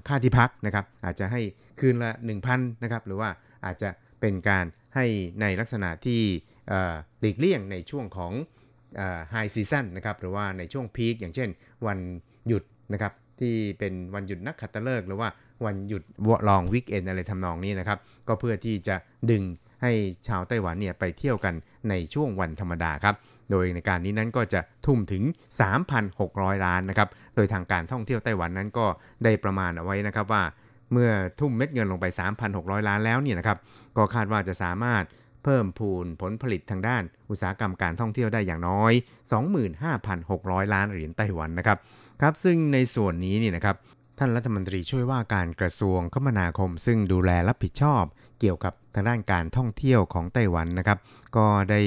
[0.08, 1.40] ค่าที่พักนะครับ อาจจะให้
[1.80, 2.12] คืนละ
[2.48, 3.30] 1,000นะครับหรือว่า
[3.66, 3.90] อาจจะ
[4.20, 4.64] เป็นการ
[4.94, 5.06] ให้
[5.40, 6.20] ในลักษณะที่
[7.20, 8.32] หลีกเลี่ยงในช่วงของ
[9.30, 11.48] high season นะครับหรือว่าในช่วง peak อย่างเช่น
[11.86, 11.98] วัน
[12.48, 15.28] หยุดนะครับที่เป็นวันหยุดนักขัตฤกษ์หรือว่า
[15.66, 17.98] วันหยุด long weekend อะไรทำนองนี้นะครับ
[18.28, 18.96] ก็เพื่อที่จะ
[19.30, 19.42] ดึง
[19.82, 19.92] ให้
[20.28, 21.54] ชาวไต้หวันเนี่ยไปเที่ยวกัน
[21.88, 23.14] ในช่วงวันธรรมดาครับ
[23.50, 25.22] โดยในการนี้นั้นก็จะทุ่มถึง
[25.94, 28.86] 3,600 ล้านนะครับ โดยทางการท่องเที่ยวไต้หวันนั้นก็
[29.24, 30.42] ได้ประมาณเอาไว้นะครับว่า
[30.92, 32.06] เมื่อทุ่มเม็ดเงินลงไป
[32.46, 33.58] 3,600 ล้านแล้วเนี่ยนะครับ
[33.96, 35.04] ก็คาดว่าจะสามารถ
[35.44, 38.92] เพิ่มพูนผลผลิตทางด้านอุตสาหกรรมการท่องเที่ยวได้อย่างน้อย
[39.82, 41.78] 25,600 ล้านเหรียญไต้หวันนะครับ
[42.20, 43.76] ครับ ซึ่งในส่วนนี้นี่นะครับ
[44.21, 48.03] ท่านรัฐมนตรีช่วยว่าการกระทรวงคมนาคม ซึ่งดูแลรับผิดชอบ
[48.39, 50.97] เกี่ยวกับทางด้านการท่องเที่ยวของไต้หวันนะครับ
[51.37, 51.81] ก็ได้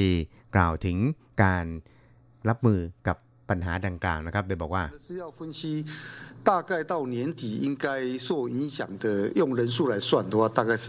[0.55, 0.97] กล่าวถึง
[1.43, 1.65] การ
[2.49, 3.17] รับมือกับ
[3.49, 4.85] ปัญหาดังกล่าวนะครับโดยบอกว่า
[6.49, 7.87] 大概到年底应该
[8.27, 9.05] 受影响的
[9.41, 10.87] 用人数来算的话大概是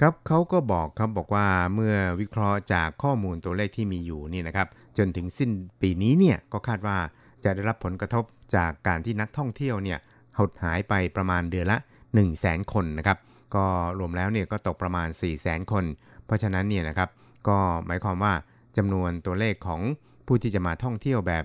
[0.00, 5.50] ครับเขาก็บอกครับบอกว่าเมื่อวิเคราะห์จากข้อมูลตัวเลขที่มีอยู่นี่นะครับ จนถึงสิ้น
[5.82, 6.96] ปีนี้เนี่ยก็คาดว่า
[7.44, 8.24] จะได้รับผลกระทบ
[8.56, 9.98] จากการที่นักท่องเที่ยวเนี่ย
[10.39, 13.17] หดหายไปประมาณเดือนละ 1 0 0 0 0แสนคนนะครับ
[13.55, 13.65] ก็
[13.99, 15.85] รวมแล้วเนี่ยก็ตกประมาณ 4 0 0แสนคน
[16.25, 17.09] เพราะฉะนั้นเนี่ยนะครับ
[17.47, 18.33] ก็หมายความว่า
[18.77, 19.81] จำนวนตัวเลขของ
[20.27, 21.43] ผู้ที่จะมาท่องเที่ยวแบบ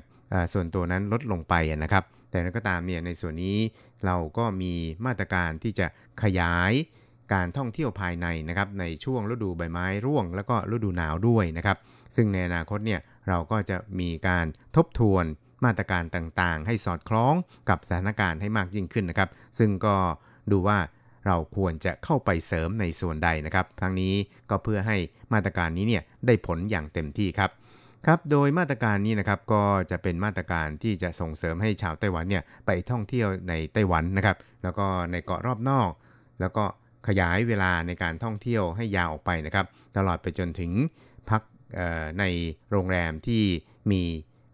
[0.53, 3.59] ส่วนตัวนั้นลดลงไปนะครับ แต่นั้นก็ตามเนี่ยในส่วนนี้
[4.07, 4.73] เราก็มี
[5.07, 5.87] มาตรการที่จะ
[6.23, 6.73] ขยาย
[7.33, 11.77] การท่องเที่ยวภายในนะครับในช่วงฤดูใบไม้ร่วง แล้วก็ฤดูหนาวด้วยนะครับ
[12.17, 15.25] ซึ่งในอนาคตเนี่ยเราก็จะมีการทบทวน
[15.65, 17.35] มาตรการต่างๆ ให้สอดคล้อง
[17.69, 19.95] กับสถานการณ์ให้มากยิ่งขึ้นนะครับ ซึ่งก็
[20.53, 20.79] ดูว่า
[21.27, 24.15] เราควรจะเข้าไปเสริมในส่วนใดนะครับ ทั้งนี้
[24.51, 24.97] ก็เพื่อให้
[25.33, 27.51] มาตรการนี้เนี่ยได้ผลอย่างเต็มที่ครับ
[28.07, 35.91] ครับ โดยมาตรการนี้นะครับก็จะเป็นมาตรการที่จะส่งเสริมให้ชาวไต้หวันเนี่ยไปท่องเที่ยวในไต้หวันนะครับ แล้วก็ในเกาะรอบนอก
[36.41, 36.65] แล้วก็
[37.09, 40.73] ขยายเวลาในการท่องเที่ยวให้ยาวออกไปนะครับ ตลอดไปจนถึง
[41.31, 41.43] พัก
[42.19, 42.25] ใน
[42.71, 43.43] โรงแรมที่
[43.91, 44.03] มี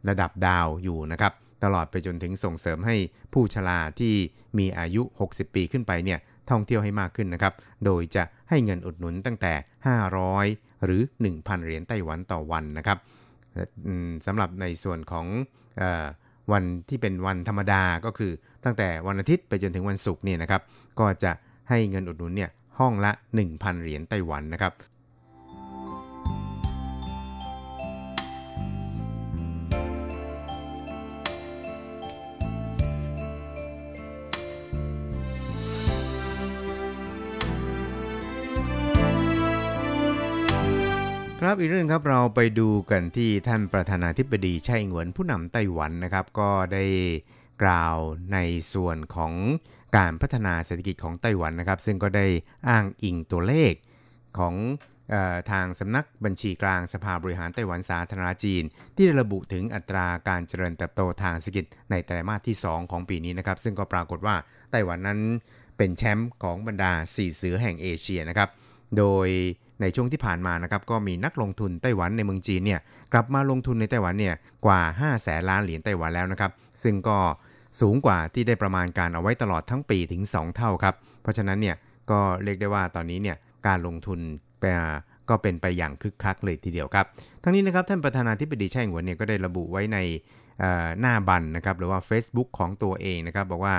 [0.09, 1.33] ระดับดาวอยู่นะครับ
[1.65, 2.97] ตลอดไปจนถึงส่งเสริมให้
[3.33, 4.15] ผู้ชราที่
[4.59, 6.19] มีอายุ 60 ปีขึ้นไปเนี่ย
[6.51, 9.53] ท่องเที่ยวให้มากขึ้นนะครับ โดยจะให้เงินอุดหนุนตั้งแต่
[10.19, 11.01] 500 หรือ
[11.33, 12.99] 1,000 เหรียญไต้หวันต่อวันนะครับ
[14.27, 15.27] สำหรับในส่วนของ
[15.81, 15.83] อ
[16.53, 18.33] วันที่เป็นวันธรรมดาก็คือ
[18.65, 20.63] ตั้งแต่วันอาทิตย์ไปจนถึงวันศุกร์เนี่ยนะครับ
[21.01, 21.33] ก็จะ
[21.69, 23.13] ให้เงินอุดหนุนเนี่ยห้องละ
[23.47, 24.73] 1,000 เหรียญไต้หวันนะครับ
[41.43, 46.85] ครับอีกเรื่องครับเราไปดูกันที่ท่านประธานาธิบดีไช่เหวินผู้นำไต้หวันนะครับ ก็ได้
[47.63, 47.97] กล่าว
[48.33, 48.39] ใน
[48.73, 49.33] ส่วนของ
[49.97, 52.27] การพัฒนาเศรษฐกิจของไต้หวันนะครับ ซึ่งก็ได้
[52.69, 53.73] อ้างอิงตัวเลข
[54.39, 54.55] ของ
[55.13, 58.63] ออทางสำนักบัญชีกลางสภาบริหารไต้หวันสาธารณจีน
[58.97, 64.37] ที่ระบุถึงอัตราการเจริญเติบโตทางเศรษฐกิจในไตรมาสที่ 2 ของปีนี้นะครับ ซึ่งก็ปรากฏว่า
[64.71, 65.21] ไต้หวันนั้น
[65.77, 68.49] เป็นแชมป์ของบรรดา 4 เสือแห่งเอเชียนะครับ
[68.99, 69.29] โดย
[69.81, 72.81] ในช่วงที่ผ่านมานะครับก็มีนักลงทุนไต้หวันในเมืองจีนเนี่ย
[73.13, 74.35] กลับมาลงทุนในไต้หวันเนี่ย
[74.67, 76.51] กว่า5แสนล้านเหรียญไต้หวันแล้วนะครับ
[76.83, 77.19] ซึ่งก็
[77.81, 81.77] สูงกว่าที่ได้ประมาณการเอาไว้ตลอดทั้งปีถึง 2 เท่าครับ เพราะฉะนั้นเนี่ย
[82.11, 83.37] ก็เรียกได้ว่าตอนนี้เนี่ย
[83.67, 84.21] การลงทุน
[85.29, 87.07] ก็เป็นไปอย่างคึกคักเลยทีเดียวครับ
[87.43, 89.99] ทั้งนี้นะครับท่านประธานาธิบดีไช่หวนเนี่ยก็ได้ระบุไว้ใน
[91.01, 93.75] หน้าบันนะครับหรือว่า Facebook ของตัวเองนะครับบอกว่า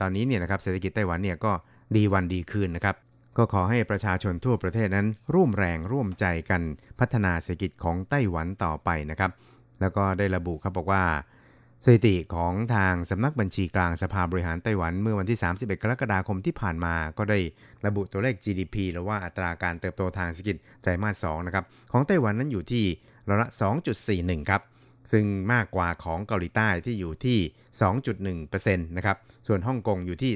[0.00, 1.52] ตอนนี้เนี่ยนะครับเศรษฐกิจไต้หวันเนี่ยก็
[1.96, 2.96] ดีวันดีคืนนะครับ
[3.36, 6.62] ก็ขอให้ประชาชนทั่วประเทศนั้น ร่วมแรงร่วมใจกัน
[6.98, 9.30] พัฒนาเศรษฐกิจของไต้หวันต่อไปนะครับ
[9.80, 11.04] แล้วก็ได้ระบุครับบอกว่า
[11.84, 17.38] สถิติของทางสำนักบัญชีกลางสภาบริหารไต้หวันเมื่อวันที่ 31 กรกฎาคมที่ผ่านมา ก็ได้
[17.86, 22.84] ระบุตัวเลข GDP หรือว่าอัตราการเติบโตทางเศรษฐกิจไตรมาส 2 นะครับ ของไต้หวันนั้นอยู่ที่
[23.28, 23.48] ร้อยละ
[23.98, 24.62] 2.41 ครับ
[25.12, 27.38] ซึ่งมากกว่าของเกาหลีใต้ที่อยู่ที่
[28.12, 30.32] 2.1%นะครับ ส่วนฮ่องกงอยู่ที่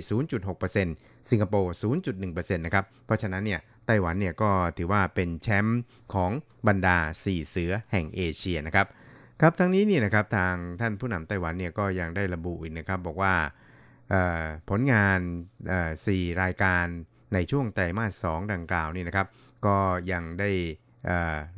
[0.62, 1.74] 0.6%สิงคโปร์
[2.14, 5.83] 0.1%นะครับ เพราะฉะนั้นเนี่ยไต้หวันเนี่ยก็ถือว่าเป็นแชมป์
[6.14, 6.31] ของ
[6.68, 8.87] บรรดา 4 เสือแห่งเอเชียนะครับ
[9.40, 13.35] ครับทั้งนี้เนี่ยนะครับทางท่านผู้นำไต้หวันเนี่ยก็ยังได้ระบุอีกนะครับบอกว่า
[14.68, 15.20] ผลงาน
[15.81, 16.85] 4รายการ
[17.35, 19.26] ในช่วงไตรมาส 2 ดังกล่าวนี่นะครับ
[19.66, 19.79] ก็
[20.12, 20.50] ยังได้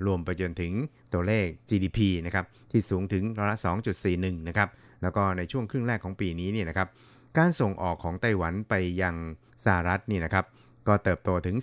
[0.07, 0.73] รวมไปจนถึง
[1.13, 3.59] ตัวเลข GDP นะครับที่สูงถึงร้อยละ
[4.03, 4.69] 2.41 นะครับ
[5.03, 6.89] แล้วก็ในช่วงครึ่งแรกของปีนี้เนี่ยนะครับ
[7.37, 9.15] การส่งออกของไต้หวันไปยัง
[9.65, 10.45] สหรัฐนี่นะครับ
[10.89, 11.57] ก็เติบโตถึง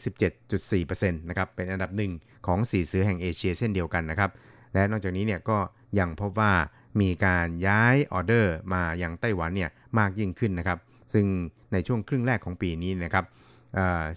[0.52, 2.12] 17.4%นะครับ เป็นอันดับหนึ่ง
[2.48, 4.32] ของสีเสือแห่งเอเชียเส้นเดียวกันนะครับ
[4.74, 5.58] และนอกจากนี้เนี่ยก็
[6.00, 6.54] ยังพบว่า
[7.02, 10.80] มีการย้ายออเดอร์มายังไต้หวันเนี่ยมากยิ่งขึ้นนะครับ
[11.14, 11.26] ซึ่ง
[11.74, 13.26] ในช่วงครึ่งแรกของปีนี้นะครับ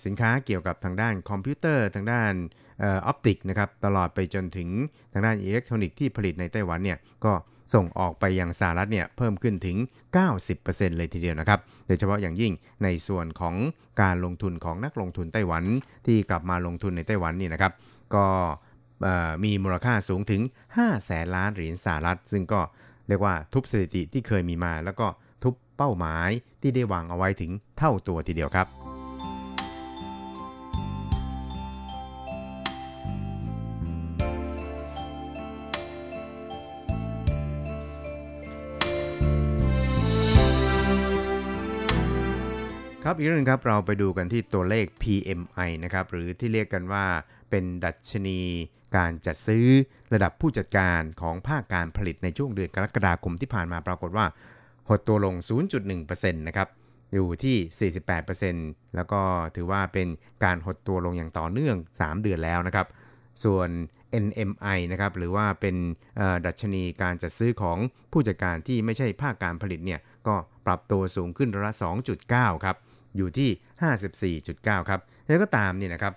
[0.05, 2.33] สินค้าเกี่ยวกับทางด้านคอมพิวเตอร์ ทางด้าน
[2.83, 4.69] optic นะครับตลอดไปจนถึง
[5.13, 7.33] ทางด้านอิเล็กทรอนิกส์ที่ผลิตในไต้หวันเนี่ยก็
[7.75, 9.77] ส่งออกไปยังสหรัฐเนี่ยเพิ่มขึ้นถึง
[10.37, 12.53] 90%เลยทีเดียวนะครับ โดยเฉพาะอย่างยิ่ง
[12.85, 13.55] ในส่วนของ
[14.03, 15.65] การลงทุนของนักลงทุนไต้หวัน
[16.07, 17.73] ที่กลับมาลงทุนในไต้หวันนี่นะครับ
[18.15, 18.27] ก็
[19.45, 20.43] มีมูลค่าสูงถึง
[20.75, 22.61] 5 แสนล้านเหรียญสหรัฐ ซึ่งก็
[23.09, 25.07] เรียกว่าทุบสถิติที่เคยมีมา แล้วก็
[25.43, 28.98] ทุบเป้าหมายที่ได้วางเอาไว้ถึงเท่าตัวทีเดียวครับ
[43.11, 47.05] ครับอีกเรื่องครับเราไปดูกันที่ตัวเลข PMI นะครับหรือที่เรียกกันว่า
[47.51, 48.41] เป็นดัชนี
[48.97, 49.67] การจัดซื้อ
[50.13, 54.27] ระดับผู้จัดการของภาคการผลิตในช่วงเดือนกรกฎาคมที่ผ่านมาปรากฏว่า
[54.89, 55.35] หดตัวลง
[55.89, 56.69] 0.1%นะครับ
[57.15, 57.91] อยู่ที่
[58.27, 59.21] 48%แล้วก็
[59.57, 60.09] ถือว่าเป็น
[60.45, 62.87] การหดตัวลงอย่างต่อเนื่อง 3 เดือนแล้วนะครับ
[63.45, 63.69] ส่วน
[64.25, 65.77] NMI นะครับหรือว่าเป็น
[66.47, 67.79] ดัชนีการจัดซื้อของ
[68.13, 70.35] ผู้จัดการที่ไม่ใช่ภาคการผลิตเนี่ยก็
[70.67, 71.73] ปรับตัวสูงขึ้นระละ
[72.19, 72.77] 2.9 ครับ
[73.17, 74.37] อยู่ที่
[74.81, 76.15] 54.9 ครับแล้วก็ตามนี่นะครับ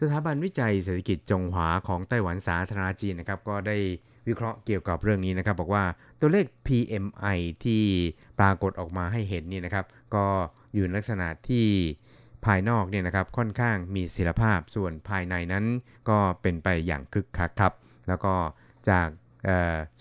[0.00, 3.76] สถาบันวิจัยเศรษฐกิจจงหวาของไต้หวันสาธารณจีนนะครับก็ได้
[4.28, 5.84] วิเคราะห์เกี่ยวกับเรื่องนี้นะครับ บอกว่า
[6.20, 7.82] ตัวเลข PMI ที่
[8.38, 10.26] ปรากฏออกมาให้เห็นนี่นะครับ ก็
[10.74, 11.66] อยู่ในลักษณะที่
[12.44, 15.64] ภายนอกเนี่ยนะครับค่อนข้างมีศิลภาพส่วนภายในนั้น
[16.08, 17.72] ก็เป็นไปอย่างคึกคักครับ
[18.08, 18.34] แล้วก็
[18.90, 19.08] จาก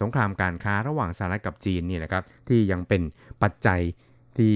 [0.02, 3.02] สงครามการค้าระหว่างสหรัฐกับจีนนี่นะครับที่ยังเป็น
[3.44, 3.82] ปัจจัย
[4.40, 4.56] ที่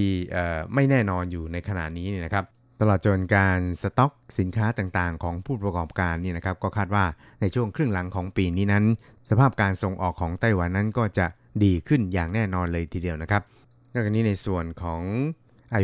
[0.74, 2.44] ไม่แน่นอนอยู่ในขณะนี้นี่นะครับ
[2.80, 7.04] ตลอดจนการสต็อกสินค้าต่างๆ ของผู้ประกอบการนี่นะครับก็คาดว่า
[7.40, 8.84] ในช่วงครึ่งหลังของปีนี้นั้น
[9.30, 11.26] สภาพการส่งออกของไต้หวันนั้นก็จะ
[11.64, 13.42] ดีขึ้นอย่างแน่นอนเลยทีเดียวนะครับ
[13.92, 15.02] นอกจากนี้ในส่วนของ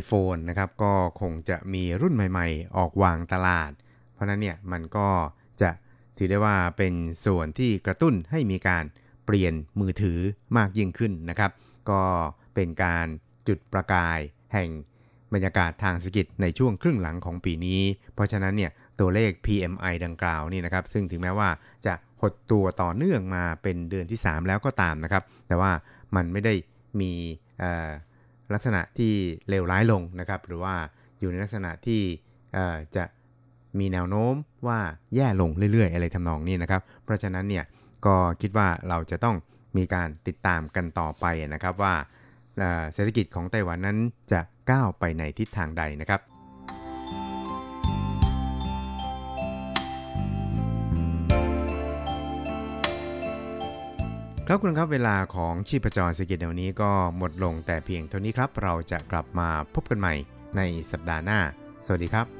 [0.00, 3.70] iPhone นะครับก็คงจะมีรุ่นใหม่ๆ ออกวางตลาด
[4.12, 5.08] เพราะนั้นเนี่ยมันก็
[5.60, 5.70] จะ
[6.16, 6.94] ถือได้ว่าเป็น
[7.26, 8.84] ส่วนที่กระตุ้นให้มีการ
[9.26, 10.18] เปลี่ยนมือถือ
[10.56, 11.50] มากยิ่งขึ้นนะครับ
[11.90, 12.02] ก็
[12.54, 13.06] เป็นการ
[13.50, 14.20] จุดประกาย
[14.54, 14.68] แห่ง
[15.34, 17.80] บรรยากาศทางเศรษฐกิจในช่วงครึ่งหลังของปีนี้
[18.14, 21.48] เพราะฉะนั้นเนี่ยตัวเลข PMI ดังกล่าวนี่นะครับ ซึ่งถึงแม้ว่า
[21.86, 25.72] จะหดตัวต่อเนื่องมาเป็นเดือนที่ 3 แล้วก็ตามนะครับ แต่ว่า
[26.16, 26.54] มันไม่ได้
[27.00, 27.12] มี
[28.54, 29.12] ลักษณะที่
[29.48, 30.74] เลวร้ายลงนะครับ หรือว่า
[31.20, 32.02] อยู่ในลักษณะที่
[32.96, 33.04] จะ
[33.78, 34.34] มีแนวโน้ม
[34.66, 34.80] ว่า
[35.14, 37.64] แย่ลงเรื่อยๆ อะไรทำนองนี้นะครับ เพราะฉะนั้นเนี่ย
[38.06, 39.36] ก็คิดว่าเราจะต้อง
[39.76, 41.94] มีการติดตามกันต่อไปนะครับว่า
[42.94, 43.98] เศรษฐกิจของไต้หวันนั้น
[44.32, 46.20] จะก้าวไปในทิศทางใดนะครับ
[54.52, 60.14] ครับคุณครับเวลาของชีพจรเศรษฐกิจเดี๋ยวนี้ก็หมดลงแต่เพียงเท่านี้ครับ เราจะกลับมาพบกันใหม่
[60.56, 60.60] ใน
[60.90, 61.38] สัปดาห์หน้า
[61.86, 62.39] สวัสดีครับ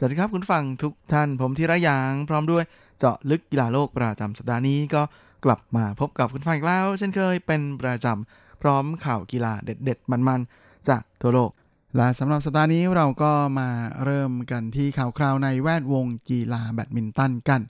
[0.00, 2.64] สวัสดีครับคุณฟังทุกท่านผมธีระยาง พร้อมด้วย
[2.98, 5.02] เจาะลึกกีฬาโลกประจำสัปดาห์นี้ก็
[5.44, 11.50] กลับมาพบกับคุณฟังอีกแล้ว เช่นเคยเป็นประจำพร้อมข่าวกีฬาเด็ด ๆ มันๆ จากทั่วโลก
[11.96, 13.68] และสำหรับสัปดาห์นี้เราก็มา
[14.04, 17.60] เริ่มกันที่ข่าวคราวในแวดวงกีฬาแบดมินตันกัน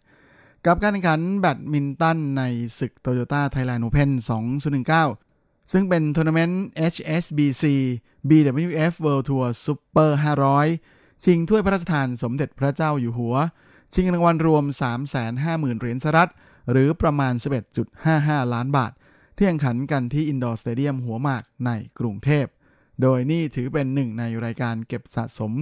[0.67, 2.43] กับการแข่งขันแบดมินตันใน
[2.79, 4.11] ศึก Toyota Thailand Open
[4.91, 7.65] 2019 ซึ่งเป็นทัวร์นาเมนต์ HSBC
[8.29, 13.35] BWF World Tour Super 500 ชิงถ้วยพระราชทานสมเด็จพระเจ้าอยู่หัว
[13.95, 14.65] ชิงรางวัลรวม
[15.23, 16.31] 350,000 เหรียญสหรัฐ
[16.71, 17.35] หรือประมาณ
[17.95, 18.93] 11.55 ล้านบาท
[19.37, 22.47] ที่แข่งขันกันที่อินดอร์สเตเดียมหัวหมากในกรุงเทพ
[23.03, 25.53] โดยนี่ถือเป็นหนึ่งในรายการเก็บสะสม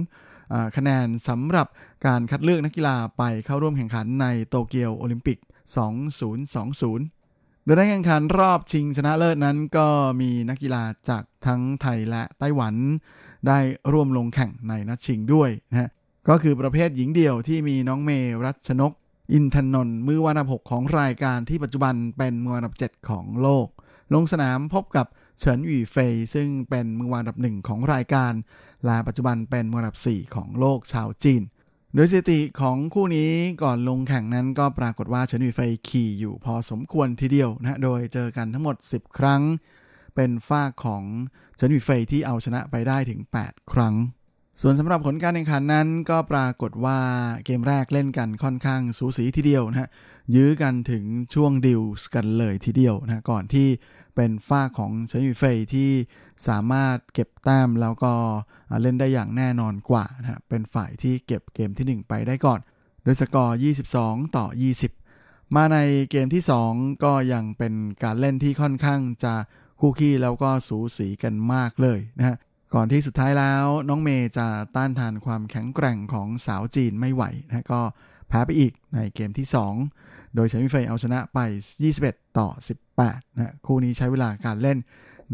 [0.75, 1.67] คะแนนสำหรับ
[2.05, 5.37] การคัดเลือกนักกีฬาไปเข้าร่วมแข่งขันในโตเกียวโอลิมปิก
[6.33, 7.16] 2020
[7.67, 9.87] โดยในแข่งขันรอบชิงชนะเลิศนั้นก็
[10.21, 12.75] มีนักกีฬาจากทั้งไทยและไต้หวัน
[13.47, 13.59] ได้
[13.91, 15.89] ร่วมลงแข่งในนัดชิงด้วยนะฮะ
[16.29, 18.11] ก็คือประเภทหญิงเดี่ยวที่มีน้องเม
[18.45, 18.93] รัชนก
[19.33, 23.67] อินทนนท์มือวันดับ6ของรายการที่ปัจจุบันเป็นมือวันดับ7ของโลก
[24.13, 25.05] ลงสนามพบกับ
[25.39, 28.33] เฉินหวี่เฟยซึ่งเป็นมือวันดับหนึ่งของรายการ
[28.85, 31.41] และปัจจุบันเป็นมือวันดับ4ของโลกชาวจีน
[31.99, 33.31] โดยสถิติของคู่นี้
[33.63, 39.41] ก่อนลงแข่งนั้นก็ปรากฏว่าเฉินหวี่เฟยขี่อยู่พอสมควรทีเดียวนะโดยเจอกันทั้งหมด 10 ครั้ง
[40.15, 41.03] เป็นฝ้าของ
[41.55, 43.95] เฉินหวี่เฟยที่เอาชนะไปได้ถึง 8 ครั้ง
[44.61, 46.99] ส่วนสำหรับผลการแข่งขันนั้นก็ปรากฏว่า
[47.45, 49.89] เกมแรกเล่นกันค่อนข้างสูสีทีเดียวนะฮะ
[50.35, 53.67] ยื้อกันถึงช่วงดิวส์กันเลยทีเดียวนะก่อนที่
[54.15, 55.89] เป็นฝ้าของเฉินหวี่เฟยที่
[56.47, 58.13] สามารถเก็บแต้มแล้วก็
[58.81, 62.59] เล่นได้อย่างแน่นอนกว่านะฮะเป็นฝ่ายที่เก็บเกมที่ 1 ไปได้ก่อน
[63.03, 63.57] โดยสกอร์
[63.95, 64.45] 22 ต่อ
[65.03, 65.77] 20 มาใน
[66.11, 69.33] เกมที่ 2 ก็ยังเป็นการเล่นที่ค่อนข้างจะ
[69.79, 72.37] คู่ขี้แล้วก็สูสีกันมากเลยนะฮะ
[72.73, 77.81] ก่อนที่สุดท้ายแล้วน้องเมย์จะต้านทานความแข็งแกร่งของสาวจีนไม่ไหวนะก็
[78.27, 79.47] แพ้ไปอีกในเกมที่
[79.91, 81.39] 2 โดยเฉินวี่เฟยเอาชนะไป
[81.89, 82.47] 21 ต่อ
[82.93, 84.77] 18นะคู่นี้ใช้เวลาการเล่น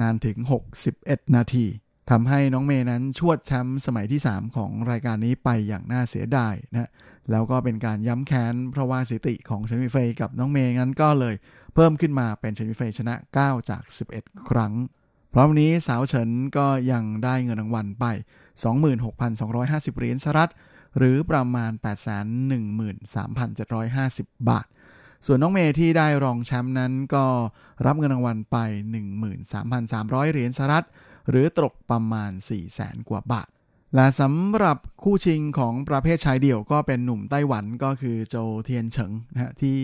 [0.01, 0.37] นานถึง
[0.85, 1.65] 61 นาที
[2.11, 6.89] ทำให้น้องเมย์นั้นชวดแชมป์สมัยที่ 3 ของรายการนี้ไปอย่างน่าเสียดายนะ
[7.31, 11.35] แล้วก็เป็นการย้ำแค้น เพราะว่าสถิติของเฉินวี่เฟยกับน้องเมย์นั้นก็เลย
[11.75, 13.83] เพิ่มขึ้นมาเป็นเฉินวี่เฟยชนะ 9 จาก
[14.15, 14.73] 11 ครั้ง
[15.33, 18.05] พร้อมนี้สาวเฉินก็ยังได้เงินรางวัลไป
[19.21, 20.51] 26,250 เหรียญสหรัฐ
[20.97, 21.71] หรือประมาณ
[23.13, 24.65] 813,750 บาท
[25.25, 27.25] ส่วนน้องเมย์ที่ได้รองแชมป์นั้นก็
[27.85, 28.57] รับเงินรางวัลไป
[29.45, 30.85] 13,300 เหรียญสหรัฐ
[31.29, 32.31] หรือตกประมาณ
[32.69, 33.49] 400,000 กว่าบาท
[33.95, 39.77] และสำหรับคู่ชิงของประเภทชายเดี่ยวก็เป็นหนุ่มไต้หวันก็คือโจเทียนเฉิงนะฮะที่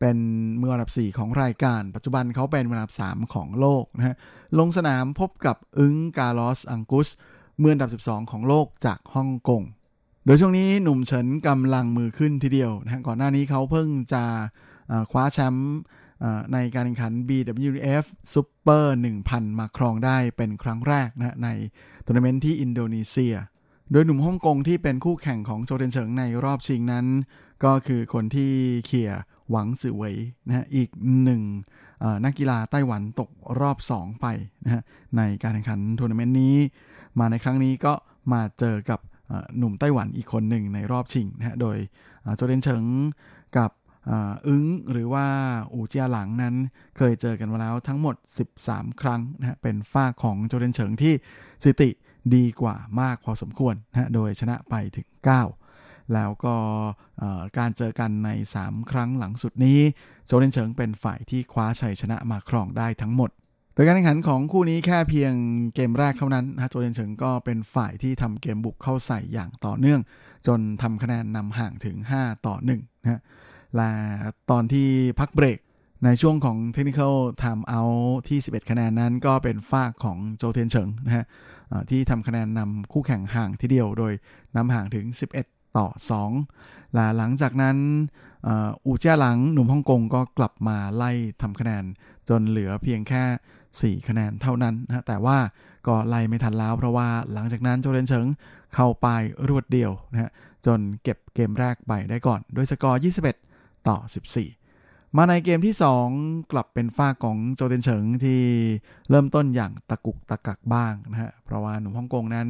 [0.00, 0.18] เป็น
[0.60, 4.16] มืออันดับ 4 ของรายการ ปัจจุบันเขาเป็นมืออันดับ 3 ของโลกนะฮะ
[4.58, 7.08] ลงสนามพบกับอึ้งกาลอสอังกุส
[7.62, 9.62] มืออันดับ 12 ของโลกจากฮ่องกง
[10.24, 14.24] โดยช่วงนี้หนุ่มเฉินกำลังมือขึ้นทีเดียวนะฮะก่อนหน้านี้เขาเพิ่งจะ
[15.10, 15.74] คว้าแชมป์
[16.52, 18.84] ในการแข่งขัน BWF Super
[19.22, 21.48] 1000 มาครองได้เป็นครั้งแรกนะใน
[22.06, 23.34] ทัวร์นาเมนต์ที่อินโดนีเซีย
[23.92, 27.06] โดยหนุ่มฮ่องกงที่เป็นคู่แข่งของโจเทียนเฉิงในรอบชิงนั้น
[27.64, 28.52] ก็คือคนที่
[28.86, 29.12] เขี่ย
[29.50, 30.88] หวังจื่อเวยนะฮะอีก
[31.22, 31.42] หนึ่ง
[32.24, 33.30] นักกีฬาไต้หวันตก
[33.60, 34.26] รอบ 2 ไป
[34.64, 34.82] นะฮะ
[35.16, 36.56] ในการแข่งขันทัวร์นาเมนต์นี้
[37.18, 37.92] มาในครั้งนี้ก็
[38.32, 39.00] มาเจอกับ
[39.58, 41.76] หนุ่มไต้หวันอีกคนหนึ่งในรอบชิงนะฮะโดย
[42.36, 42.84] โจเดนเฉิง
[43.58, 43.70] กับ
[44.46, 45.26] อึ้งหรือว่า
[45.72, 46.54] อูเจียหลังนั้น
[46.96, 48.16] เคยเจอกันมาแล้วทั้งหมด
[48.58, 51.14] 13 ครั้งนะฮะเป็นฝ้าของโจเดนเฉิงที่
[51.64, 51.90] สิติ
[52.34, 55.65] ดีกว่ามากพอสมควรนะฮะโดยชนะไปถึง 9
[56.14, 56.54] แล้วก็
[57.58, 58.30] การเจอกันใน
[58.60, 59.78] 3 ครั้งหลังสุดนี้
[60.26, 63.30] โจเดนเฉิงเป็นฝ่ายที่คว้าชัยชนะมาครองได้ทั้งหมด
[63.74, 65.32] โดยการแข่งขันของคู่นี้แค่เพียง
[65.74, 70.00] เกมแรกเท่านั้นนะโจเดนเฉิงก็เป็นฝ่ายที่ทำเกมบุกเข้าใส่อย่างต่อเนื่อง
[70.46, 73.20] จนทำคะแนนนำห่างถึง 5 ต่อ1นะฮะ
[73.76, 73.90] และ
[74.50, 74.88] ตอนที่
[75.20, 75.58] พักเบรก
[76.04, 81.24] ในช่วงของ Technical Time Out ที่ 11 คะแนนนั้นก็เป็นฝ้าของโจเทนเฉิงนะฮะ
[81.90, 84.12] ที่ทำคะแนนนำคู่แข่งห่างทีเดียวโดย
[84.56, 85.86] นำห่างถึง 11 ต่อ
[86.38, 87.76] 2 และหลังจากนั้น
[88.86, 91.10] อูเจ้าหลังหนุ่มฮ่องกงก็กลับมาไล่
[91.42, 91.84] ทำคะแนน
[92.28, 95.38] จนเหลือเพียงแค่ 4 คะแนนเท่านั้นนะแต่ว่า
[95.86, 98.26] ก็ไล่ไม่ทันแล้ว เพราะว่าหลังจากนั้นโจเลนเฉิง
[98.74, 99.06] เข้าไป
[99.48, 100.30] รวดเดียวนะฮะ
[100.66, 103.00] จนเก็บเกมแรกไปได้ก่อน ด้วยสกอร์
[103.42, 103.96] 21 ต่อ
[104.34, 104.65] 14
[105.16, 105.74] มาในเกมที่
[106.12, 108.42] 2 กลับเป็นฝ้าของโจเทนเฉิงที่
[109.10, 112.48] เริ่มต้นอย่างตะกุกตะกักบ้างนะฮะ เพราะว่าหนุ่มฮ่องกงนั้น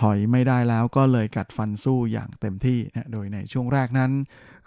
[0.00, 4.12] ถอยไม่ได้แล้วก็เลยกัดฟันสู้อย่างเต็มที่นะโดยในช่วงแรกนั้น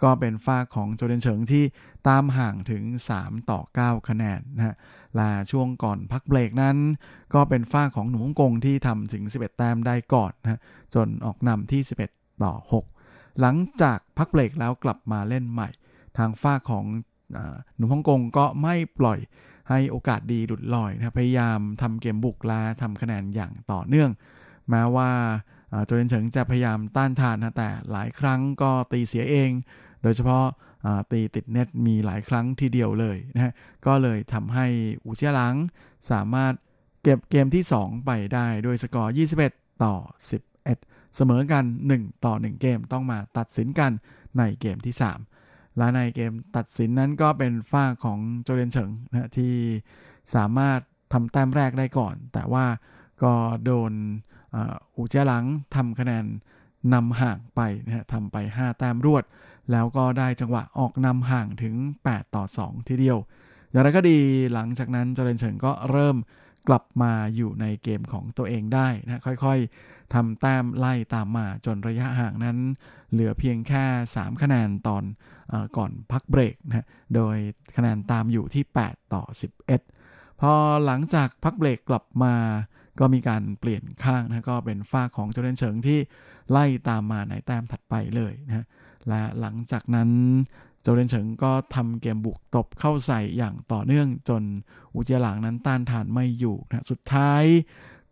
[0.02, 1.64] ก็เป็นฝ้าของโจเทนเฉิงที่
[2.08, 2.82] ตามห่างถึง
[3.18, 4.74] 3 ต่อ 9 คะแนนนะฮะ
[5.16, 6.76] และช่วงก่อนพักเบรกนั้น
[7.34, 10.60] ก็เป็นฝ้าของหนุ่มฮ่องกงที่ทำถึง 11 แต้มได้ก่อนนะ
[10.94, 12.54] จนออกนำที่ 11 ต่อ
[12.98, 15.68] 6 หลังจากพักเบรกแล้วกลับมาเล่นใหม่
[16.18, 16.84] ทางฝ้าของ
[17.76, 19.18] หนุ่มฮ่องกงก็ไม่ปล่อย
[19.70, 24.10] ให้โอกาสดีหลุดลอยนะพยายามทำเกมบุกและทำคะแนนอย่างต่อเนื่อง
[24.70, 25.10] แม้ว่า
[25.84, 29.50] โจเดนเฉิงจะพยายามต้านทานนะแต่หลายครั้งก็ตีเสียเอง
[30.02, 30.44] โดยเฉพาะ
[31.12, 33.52] ตีติดเน็ตมีหลายครั้งทีเดียวเลยนะฮะ
[33.86, 34.66] ก็เลยทำให้
[35.04, 35.54] อูเจียหลัง
[36.10, 36.52] สามารถ
[37.02, 39.14] เก็บเกมที่ 2 ไปได้ด้วยสกอร์
[39.46, 39.94] 21 ต่อ
[40.54, 41.64] 11 เสมอกัน
[41.94, 43.92] 1 ต่อ 1 เกมต้องมาตัดสินกัน
[44.38, 45.33] ในเกมที่ 3
[45.80, 49.54] ละในเกมตัดสินนั้นก็เป็นฝ้าของโจเดนเฉิงนะที่
[50.34, 50.80] สามารถ
[51.12, 52.66] ทำแต้มแรกได้ก่อน แต่ว่า
[53.22, 53.92] ก็โดน
[54.96, 55.44] อูเจียหลัง
[55.74, 56.24] ทำคะแนน
[56.94, 59.24] นำห่างไปนะฮะทำไป 5 แต้มรวด
[59.72, 61.74] แล้วก็ได้จังหวะออกนำห่างถึง
[62.08, 63.18] 8 ต่อ 2 ทีเดียว
[63.70, 64.18] อย่างไรก็ดี
[64.54, 66.16] หลังจากนั้นโจเดนเฉิงก็เริ่ม
[66.68, 72.58] กลับมาอยู่ในเกมของตัวเองได้นะค่อยๆทำแต้มไล่ตามมาจนระยะห่างนั้น
[73.12, 73.84] เหลือเพียงแค่
[74.14, 75.04] 3 คะแนนตอน
[75.52, 77.36] อก่อนพักเบรกนะโดย
[77.76, 79.22] คะแนนตามอยู่ที่ 8 ต่อ
[79.82, 80.52] 11 พอ
[80.86, 82.34] หลังจากพักเบรกกลับมา
[83.00, 85.98] ก็มีการเปลี่ยนข้างนะก็เป็นฝ้าของโจเดนเฉิงที่
[86.50, 88.66] ไล่ตามมาในแต้มถัดไปเลยนะ
[89.08, 90.10] และหลังจากนั้น
[90.84, 94.42] โจเรนเฉิงก็ทำเกมบุกตบเข้าใส่อย่างต่อเนื่องจน
[94.94, 97.44] อูเจียหลางนั้นต้านทานไม่อยู่นะสุดท้าย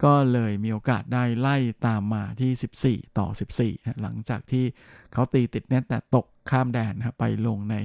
[0.05, 1.57] ก็เลยมีโอกาสได้ไล่
[1.87, 4.65] ตามมาที่ 14 ต่อ 14นะหลังจากที่
[5.13, 7.77] เขาตีติดเน็ตแต่ตกข้ามแดนนะไปลงใน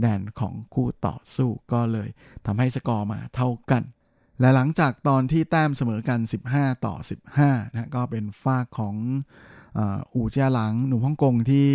[0.00, 2.08] แดนของคู่ต่อสู้ก็เลย
[2.46, 3.82] ทำให้สกอร์มาเท่ากัน
[4.40, 6.20] และหลังจากตอนที่แต้มเสมอกัน
[6.52, 6.94] 15 ต่อ
[7.34, 8.96] 15นะก็เป็นฟากของ
[10.14, 11.66] อูเจียหลังหนุ่มฮ่องกงที่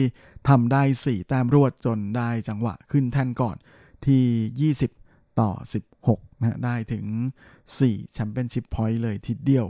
[0.50, 3.58] ทำได้ 4 แต้มรวดจนได้จังหวะขึ้นแท่นก่อน
[4.06, 5.52] ที่ 20 ต่อ
[5.98, 7.06] 16นะได้ถึง
[7.60, 9.68] 4 championship point เลยทีเดียว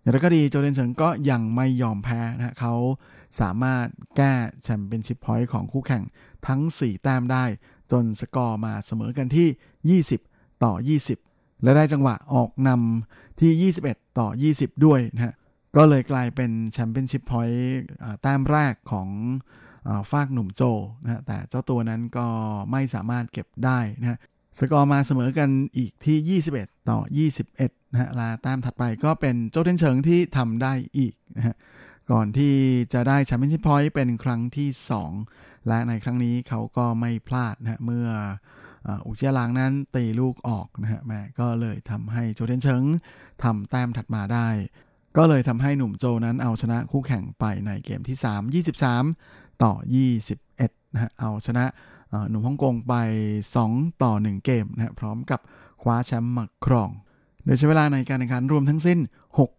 [0.00, 2.74] อย่างไรก็ดีโจเทียนเฉิงก็ยังไม่ยอมแพ้นะเขา
[3.40, 6.02] สามารถแก้ championship point ของคู่แข่ง
[6.46, 7.44] ทั้ง 4 แต้มได้
[7.92, 15.34] จนสกอร์มาเสมอกันที่ 20 ต่อ 20 และได้จังหวะออกนำที่ 21 ต่อ 20 ด้วยนะฮะ
[15.76, 17.82] ก็เลยกลายเป็น championship point
[18.22, 19.08] แต้มแรกของ
[20.10, 20.62] ฟากหนุ่มโจ
[21.02, 22.26] นะแต่เจ้าตัวนั้นก็
[22.70, 24.18] ไม่สามารถเก็บได้นะ
[24.58, 31.56] สกอร์มาเสมอกันอีกที่ 21 ต่อ 21นะฮะลาแต้มถัดไปก็เป็นโจเทนเฉิงที่ทำได้อีกนะฮะ
[32.10, 32.54] ก่อนที่
[32.92, 34.68] จะได้แชมเปี้ยนชิพพอยต์เป็นครั้งที่
[35.18, 38.08] 2 และในครั้งนี้เขาก็ไม่พลาดนะเมื่อ
[39.06, 42.82] อุเชียลางนั้นตีลูกออกนะฮะแม่ก็เลยทำให้โจเทนเฉิง
[43.42, 44.48] ทำแต้มถัดมาได้
[45.16, 48.26] ก็เลยทำให้หนุ่มโจนั้นเอาชนะคู่แข่งไปในเกมที่ 3
[49.04, 49.72] 23 ต่อ
[50.32, 51.64] 21นะฮะเอาชนะ
[52.30, 52.94] หนุ่มฮ่องกงไป
[53.48, 55.40] 2 ต่อ 1 เกมนะะพร้อมกับ
[55.82, 56.90] คว้าแชมป์มาครอง
[57.44, 58.98] โดยใช้เวลาในการแข่งขันรวมทั้งสิ้น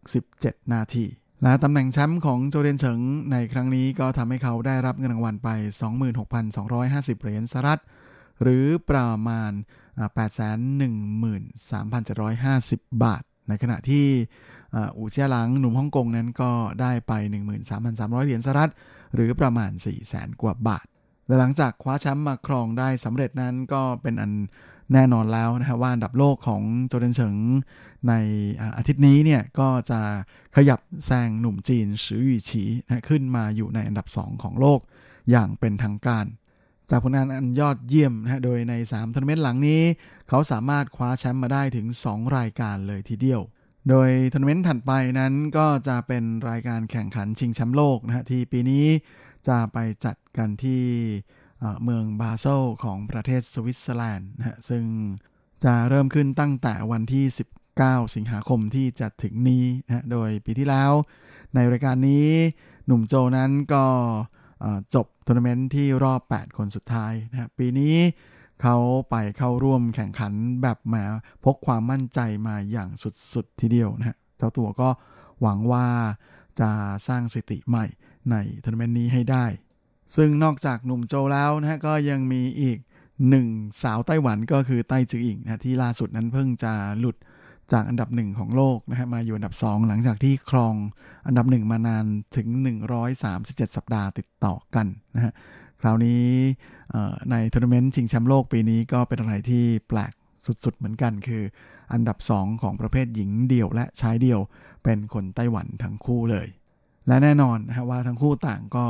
[0.06, 1.06] 67 นาที
[1.44, 3.00] และตำแหน่งแชมป์ของโจเดนเฉิง
[3.32, 5.50] ในครั้งนี้ก็ทำให้เขาได้รับเงินรางวัลไป
[6.16, 7.82] 26,250 เหรียญสหรัฐ
[8.42, 9.52] หรือประมาณ
[10.28, 14.06] 813,750 บาท ในขณะที่
[14.98, 17.14] อูเชียหลังหนุ่มฮ่องกงนั้นก็ได้ไป
[17.72, 18.72] 13,300 เหรียญสหรัฐ
[19.14, 19.72] หรือประมาณ
[20.06, 20.86] 400,000กว่าบาท
[21.28, 24.32] และหลังจากคว้าแชมป์มาครองได้สำเร็จนั้นก็เป็นอัน
[24.94, 27.36] แน่นอนแล้วนะครับว่าอันดับโลกของโจเทียนเฉิง
[28.08, 28.14] ใน
[28.78, 30.00] อาทิตย์นี้เนี่ยก็จะ
[30.56, 34.80] ขยับแซงหนุ่มจีนสือหยี่ฉีนะขึ้นมาอยู่ในอันดับ 2 ของโลก
[35.32, 36.26] อย่างเป็นทางการ
[36.90, 39.82] จากผลงานอันยอดเยี่ยมนะโดยใน3ทัวร์นาเมนต์หลังนี้
[40.30, 43.42] เขาสามารถคว้าแชมป์มาได้ถึง 2 รายการเลยทีเดียว
[43.90, 48.86] โดยทัวร์นาเมนต์ถัดไปนั้นก็จะเป็นรายการแข่งขันชิงแชมป์โลกนะฮะ ที่ปีนี้
[49.48, 50.84] จะไปจัดกันที่
[51.84, 54.84] เมืองบาเซลของประเทศสวิตเซอร์แลนด์นะฮะ ซึ่ง
[55.64, 57.26] จะเริ่มขึ้นตั้งแต่วันที่
[57.72, 60.92] 19 สิงหาคมที่จะถึงนี้นะโดยปีที่แล้ว
[61.56, 62.28] ในรายการนี้
[62.86, 63.86] หนุ่มโจนั้นก็
[64.96, 67.96] จบทัวร์นาเมนต์ที่รอบ 8 คนสุดท้ายนะปีนี้
[68.62, 68.78] เขา
[69.10, 71.04] ไปเข้าร่วมแข่งขันแบบมา
[71.44, 72.90] พกความมั่นใจมาอย่าง
[73.34, 74.90] สุดๆทีเดียวนะฮะเจ้าตัวก็
[75.42, 75.88] หวังว่า
[76.60, 76.70] จะ
[77.08, 77.86] สร้างสถิติใหม่
[78.32, 79.46] ในทัวร์นาเมนต์นี้ให้ได้
[80.16, 82.78] ซึ่งนอกจากหนุ่มโจแล้วนะฮะก็ยังมีอีก
[83.30, 83.48] หนึ่ง
[83.84, 87.16] สาวไต้หวันก็คือไต้จืออิงนะที่ล่าสุดนั้นเพิ่งจะหลุด
[87.72, 90.76] จากอันดับหนึ่งของโลกนะฮะมาอยู่อันดับ 2 หลังจากที่ครอง
[91.28, 92.06] อันดับหนึ่งมานาน
[92.36, 92.48] ถึง
[93.12, 95.34] 137 สัปดาห์ติดต่อกันนะฮะ
[95.82, 96.24] คราวนี้
[97.32, 100.14] ในทัวร์นาเมนต์ชิงแชมป์โลกปีนี้ก็เป็นอะไรที่แปลก
[100.46, 101.44] สุดๆ เหมือนกันคือ
[101.94, 104.40] อันดับ 2 ของประเภทหญิงเดี่ยวและชายเดี่ยว
[104.84, 106.48] เป็นคนไต้หวันทั้งคู่เลย
[107.08, 108.86] และแน่นอนนะว่าทั้งคู่ต่างก็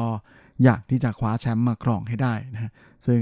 [0.63, 2.71] อยากที่จะคว้าแชมป์มาครองให้ได้นะ
[3.07, 3.21] ซึ่ง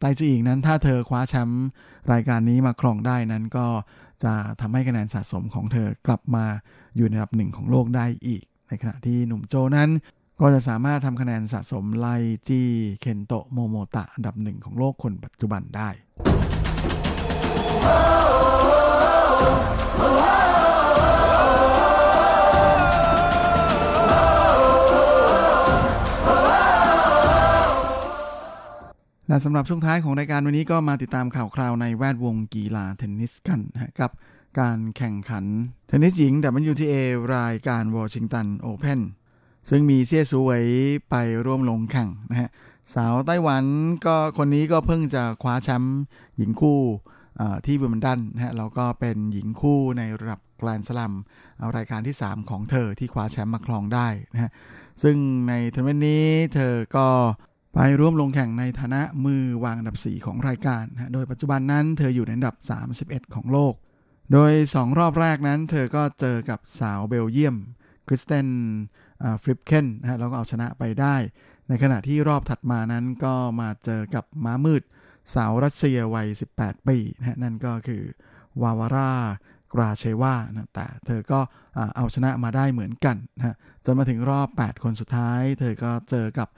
[0.00, 1.64] ไต้จีอิงนั้นถ้าเธอคว้าแชมป์
[2.12, 3.66] รายการนี้มาครองได้นั้นก็
[4.24, 6.44] จะทำให้คะแนนสะสมของเธอกลับมา
[6.96, 9.90] อยู่ในอันดับหนึ่งของโลกได้อีก ในขณะที่หนุ่มโจนั้น
[10.40, 12.16] ก็จะสามารถทำคะแนนสะสมไล่
[12.48, 12.60] จี
[13.00, 15.88] เคนโตโมโมตะอันดับหนึ่งของโลกคนปัจจุบันได้
[29.28, 34.10] และสำหรับช่วงท้ายของรายการวันนี้ก็มาติดตามข่าวคราวในแวดวงกีฬาเทนนิสกันนะกับ
[34.60, 35.44] การแข่งขัน
[35.88, 36.32] เทนนิสหญิง
[36.70, 36.94] WTA
[37.36, 39.00] รายการวอชิงตันโอเพน
[39.70, 40.62] ซึ่งมีเซี่ยสวย
[41.10, 41.14] ไป
[41.46, 42.50] ร่วมลงแข่งนะฮะ
[42.94, 43.64] สาวไต้หวัน
[44.06, 45.98] ก็คนนี้ก็เพิ่งจะคว้าแชมป์
[46.36, 46.80] หญิงคู่
[47.66, 51.12] ที่วิมเบลดันนะฮะแล้วก็เป็นหญิงคู่ในระดับแกรนด์สแลม
[51.76, 54.50] รายการที่ 3 ของเธอที่คว้าแชมป์มาครองได้นะฮะ
[55.02, 55.16] ซึ่ง
[55.48, 57.06] ในทัวร์นาเมนต์นี้เธอก็
[57.74, 62.56] ไปร่วมลงแข่งในฐานะมือวางอันดับ 4 ของรายการนะโดยปัจจุบันนั้นเธออยู่ในอันดับ
[62.94, 63.74] 31 ของโลก
[64.32, 67.56] โดย 2 รอบแรกนั้น เธอก็เจอกับสาวเบลเยียม
[68.06, 68.48] คริสเตน
[69.42, 71.16] ฟลิปเคนนะฮะแล้วก็เอาชนะไปได้
[71.68, 74.82] ในขณะที่รอบถัดมานั้นก็มาเจอกับม้ามืด
[75.34, 78.02] สาวรัสเซียวัย 18 ปีนะนั่นก็คือ
[78.62, 79.12] วาวาร่า
[79.72, 81.40] กราเชวานะแต่เธอก็
[81.96, 86.48] เอาชนะมาได้เหมือนกันนะจนมาถึงรอบ 8 คนสุดท้าย เธอก็เจอกับ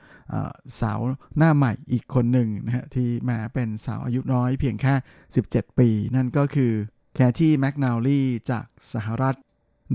[0.80, 1.00] สาว
[1.36, 4.94] หน้าใหม่อีกคนหนึ่งนะฮะที่แม้เป็นสาวอายุน้อยเพียงแค่
[5.36, 6.72] 17 ปี นั่นก็คือ
[7.14, 9.36] แคที่แมคนาลีจากสหรัฐ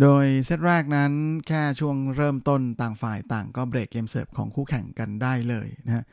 [0.02, 1.12] โดยเซตแรกนั้น
[1.48, 6.04] แค่ช่วงเริ่มต้นต่างฝ่ายต่างก็เบรกเกมเสิร์ฟของคู่แข่งกันได้เลยนะฮะ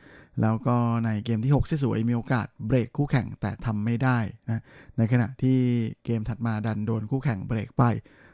[0.41, 0.75] แล้วก็
[1.05, 4.19] ในเกมที่6สวยมีโอกาสเบรกคู่แข่งแต่ทำไม่ได้
[4.49, 4.61] นะ
[4.97, 5.59] ในขณะที่
[6.05, 7.83] เกมถัดมาดันโดนคู่แข่งเบรกไป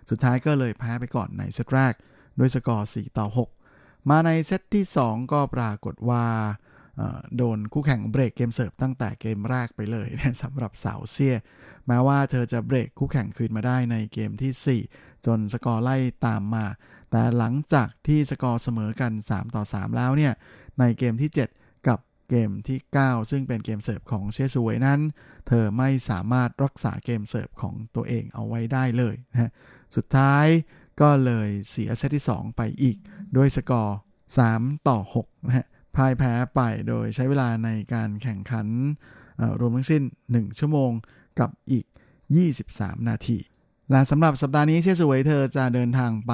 [0.09, 1.93] สุดท้ายก็เลยแพ้ไปก่อนในเซตแรก
[2.39, 3.27] ด้วยสกอร์ 4 ต่อ
[3.69, 6.25] 6 มาในเซตที่ 2 ก็ปรากฏว่า
[7.37, 11.35] โดนคู่แข่งเบรกเกมเสิร์ฟตั้งแต่เกมแรกไปเลยนะสำหรับสาวเซีย
[11.87, 16.65] แม้ว่าเธอจะเบรกคู่แข่งคืนมาได้ในเกมที่ 4 จนสกอร์ไล่ตามมา
[17.11, 20.33] แต่หลังจากที่สกอร์เสมอกัน 3 ต่อ 3 แล้วเนี่ย
[20.79, 21.39] ในเกมที่ 7
[22.29, 24.99] เกมที่ 9 ซึ่งเป็นเกมเสิร์ฟของเชสวยนั้น
[25.47, 29.51] เธอไม่สามารถรักษาเกมเสิร์ฟของตัวเองเอาไว้ได้เลยนะ
[29.95, 30.45] สุดท้าย
[31.01, 32.97] ก็เลยเสียเซตที่ 2 ไปอีก
[33.37, 33.97] ด้วยสกอร์
[34.41, 38.67] 3 ต่อ6นะฮะพ่ายแพ้ไปโดยใช้เวลาในการแข่งขัน
[39.59, 40.91] รวมทั้งสิ้น 1 ชั่วโมง
[41.39, 41.85] กับอีก
[42.47, 43.37] 23 นาที
[43.91, 46.33] และสำหรับสัปดาห์นี้เชียสวยเธอจะเดินทางไป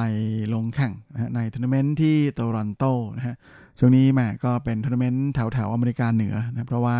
[0.53, 0.93] ลงแข่ง
[1.35, 2.83] ในทัวร์นาเมนต์ที่โตรอนโต
[3.17, 3.35] นะฮะ
[3.79, 6.97] ช่วงนี้แม่ก็เป็นทัวร์นาเมนต์แถวแถวอเมริกาเหนือนะเพราะว่า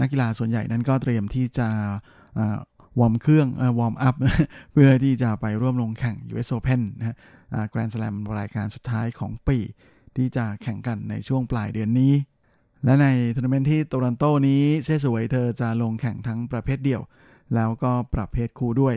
[0.00, 1.68] นักกีฬาส่วนใหญ่นั้นก็เตรียมที่จะ
[3.00, 3.48] วอร์มเครื่อง
[3.78, 4.16] warm up
[4.72, 7.16] เพื่อที่จะไปร่วมลงแข่ง US Open นะฮะ
[7.70, 9.58] แกรนด์สแลมรายการสุดท้ายของปี
[10.16, 12.12] ที่จะแข่งกันในช่วงปลายเดือนนี้
[12.84, 17.02] และในทัวร์นาเมนต์ที่โตรอนโตนี้เชสวยเธอจะลงแข่งทั้งประเภทเดี่ยว
[17.54, 18.96] แล้วก็ประเภทคู่ด้วย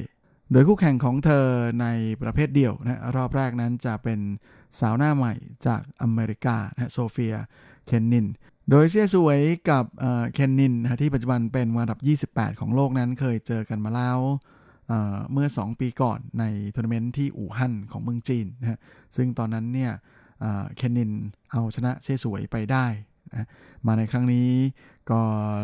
[0.54, 1.45] โดยคู่แข่งของเธอ
[1.82, 1.88] ใน
[2.22, 4.20] ประเภทเดี่ยวนะรอบแรกนั้นจะเป็น
[4.80, 5.34] สาวหน้าใหม่
[5.68, 7.36] จากอเมริกานะโซเฟีย
[7.88, 8.28] เคนนิน
[8.70, 9.39] โดยเซียสวย
[9.70, 9.86] กับ
[10.34, 11.99] เคนนินนะที่ปัจจุบันเป็นอันดับ
[12.30, 14.20] 28 ของโลกนั้นเคยเจอกันมาแล้ว
[15.32, 16.43] เมื่อ 2 ปีก่อนใน
[16.76, 18.80] ทัวร์นาเมนต์ที่อู่ฮั่นของเมืองจีนนะ
[19.16, 19.91] ซึ่งตอนนั้นเนี่ย
[20.78, 21.12] เคนนิน
[21.51, 22.86] เอาชนะเซ่สวยไปได้
[23.36, 23.48] นะ
[23.88, 24.50] มาในครั้งนี้
[25.12, 25.22] ก็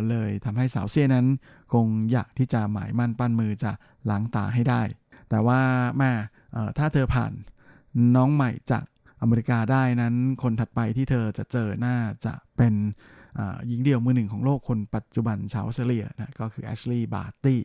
[0.09, 1.26] เลยทำให้สาวเซียนั้น
[1.74, 3.72] คงอยากที่จะหมายมั่นปั้นมือจะ
[4.09, 4.82] ล้างตาให้ได้
[5.30, 5.61] แต่ว่า
[5.97, 6.11] แม่
[6.78, 7.32] ถ้าเธอผ่าน
[8.15, 8.84] น้องใหม่จาก
[9.22, 12.74] อเมริกาได้นั้น คนถัดไปที่เธอจะเจอน่าจะเป็น
[13.67, 17.59] หญิงเดี่ยวมือหนึ่งของโลกคนปัจจุบันชาวออสเตรเลียนะก็คือแอชลีย์บาร์ตี้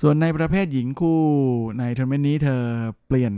[0.00, 1.20] ส่วนในประเภทหญิงคู่
[1.78, 2.62] ในทัวร์นาเมนต์นี้เธอ
[3.08, 3.34] เปลี่ยน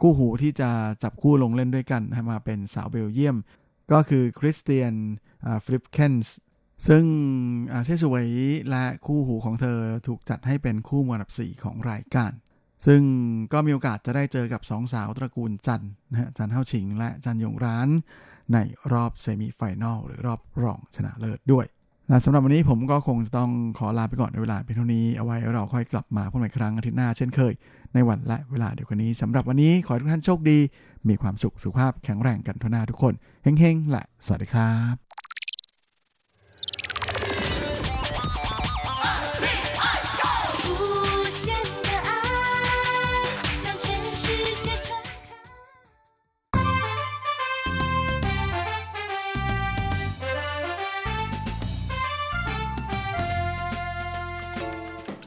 [0.00, 0.70] คู่หูที่จะ
[1.02, 3.36] จับคู่ลงเล่นด้วยกันมาเป็นสาวเบลเยียม
[3.92, 4.94] ก็คือคริสเตียน
[5.64, 6.34] ฟลิปเคนส์
[6.88, 7.04] ซึ่ง
[7.84, 8.28] เชสวย
[8.70, 12.32] และคู่หูของเธอถูกจัดให้เป็นคู่มืออันดับ 4 ของรายการ
[12.86, 13.02] ซึ่ง
[13.52, 17.88] ก็มีโอกาสจะได้เจอกับสองสาวตระกูลจันนะฮะจันเท่าชิงและจันยงร้าน
[18.52, 18.58] ใน
[18.92, 21.66] รอบเซมิไฟแนลหรือรอบรองชนะเลิศด้วย
[22.08, 27.52] และสำหรับวันนี้ผมก็คงจะต้องขอลาไปก่อนในเวลาเป็นเท่านี้เอาไว้เราค่อยกลับมาพบกันอีกครั้งอาทิตย์หน้าเช่นเคย
[27.94, 30.58] ในวันและเวลาเดียวกันนี้สำหรับวันนี้ขอให้ทุกท่านโชคดี
[31.08, 35.07] มีความสุขสุขภาพแข็งแรงกันทุกหน้าทุกคนเฮงๆและสวัสดีครับ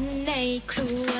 [0.00, 0.32] นใน
[0.72, 1.10] ครัว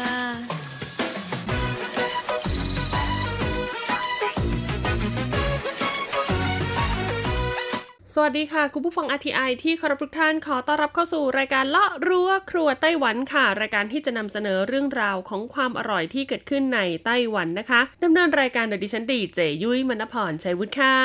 [8.19, 20.97] สวัสดีค่ะ คุณผู้ฟัง RTI ที่เคารพทุกท่านขอต้อนรับเข้าสู่รายการเลาะรั้วครัวไต้หวันค่ะ รายการที่จะนำเสนอเรื่องราวของความอร่อยที่เกิดขึ้นในไต้หวันนะคะดำเนินรายการโดยดิฉันดีเจยุ้ยมณพรชัยวุฒิค่ะ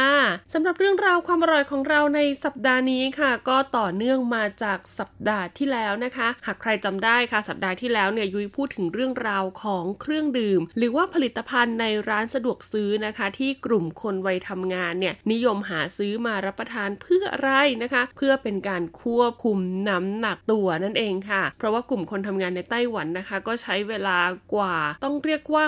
[0.53, 17.51] สำหรับเรื่องราวความอร่อยของเราในสัปดาห์นี้ค่ะ ก็ต่อเนื่องมาจากสัปดาห์ที่แล้วนะคะ หากใครจำได้ค่ะ สัปดาห์ที่แล้วเนี่ยยุ้ยพูดถึงเรื่องราวของเครื่องดื่ม หรือว่าผลิตภัณฑ์ในร้านสะดวกซื้อนะคะ ที่กลุ่มคนวัยทำงานเนี่ยนิยมหาซื้อมารับประทานเพื่ออะไร
[17.83, 19.57] นะคะ เพื่อเป็นการควบคุม
[19.89, 24.17] น้ำหนักตัวนั่นเองค่ะ เพราะว่ากลุ่มคนทำงานในไต้หวันนะคะ ก็ใช้เวลา
[24.53, 25.63] กว่าต้องเรียกว่า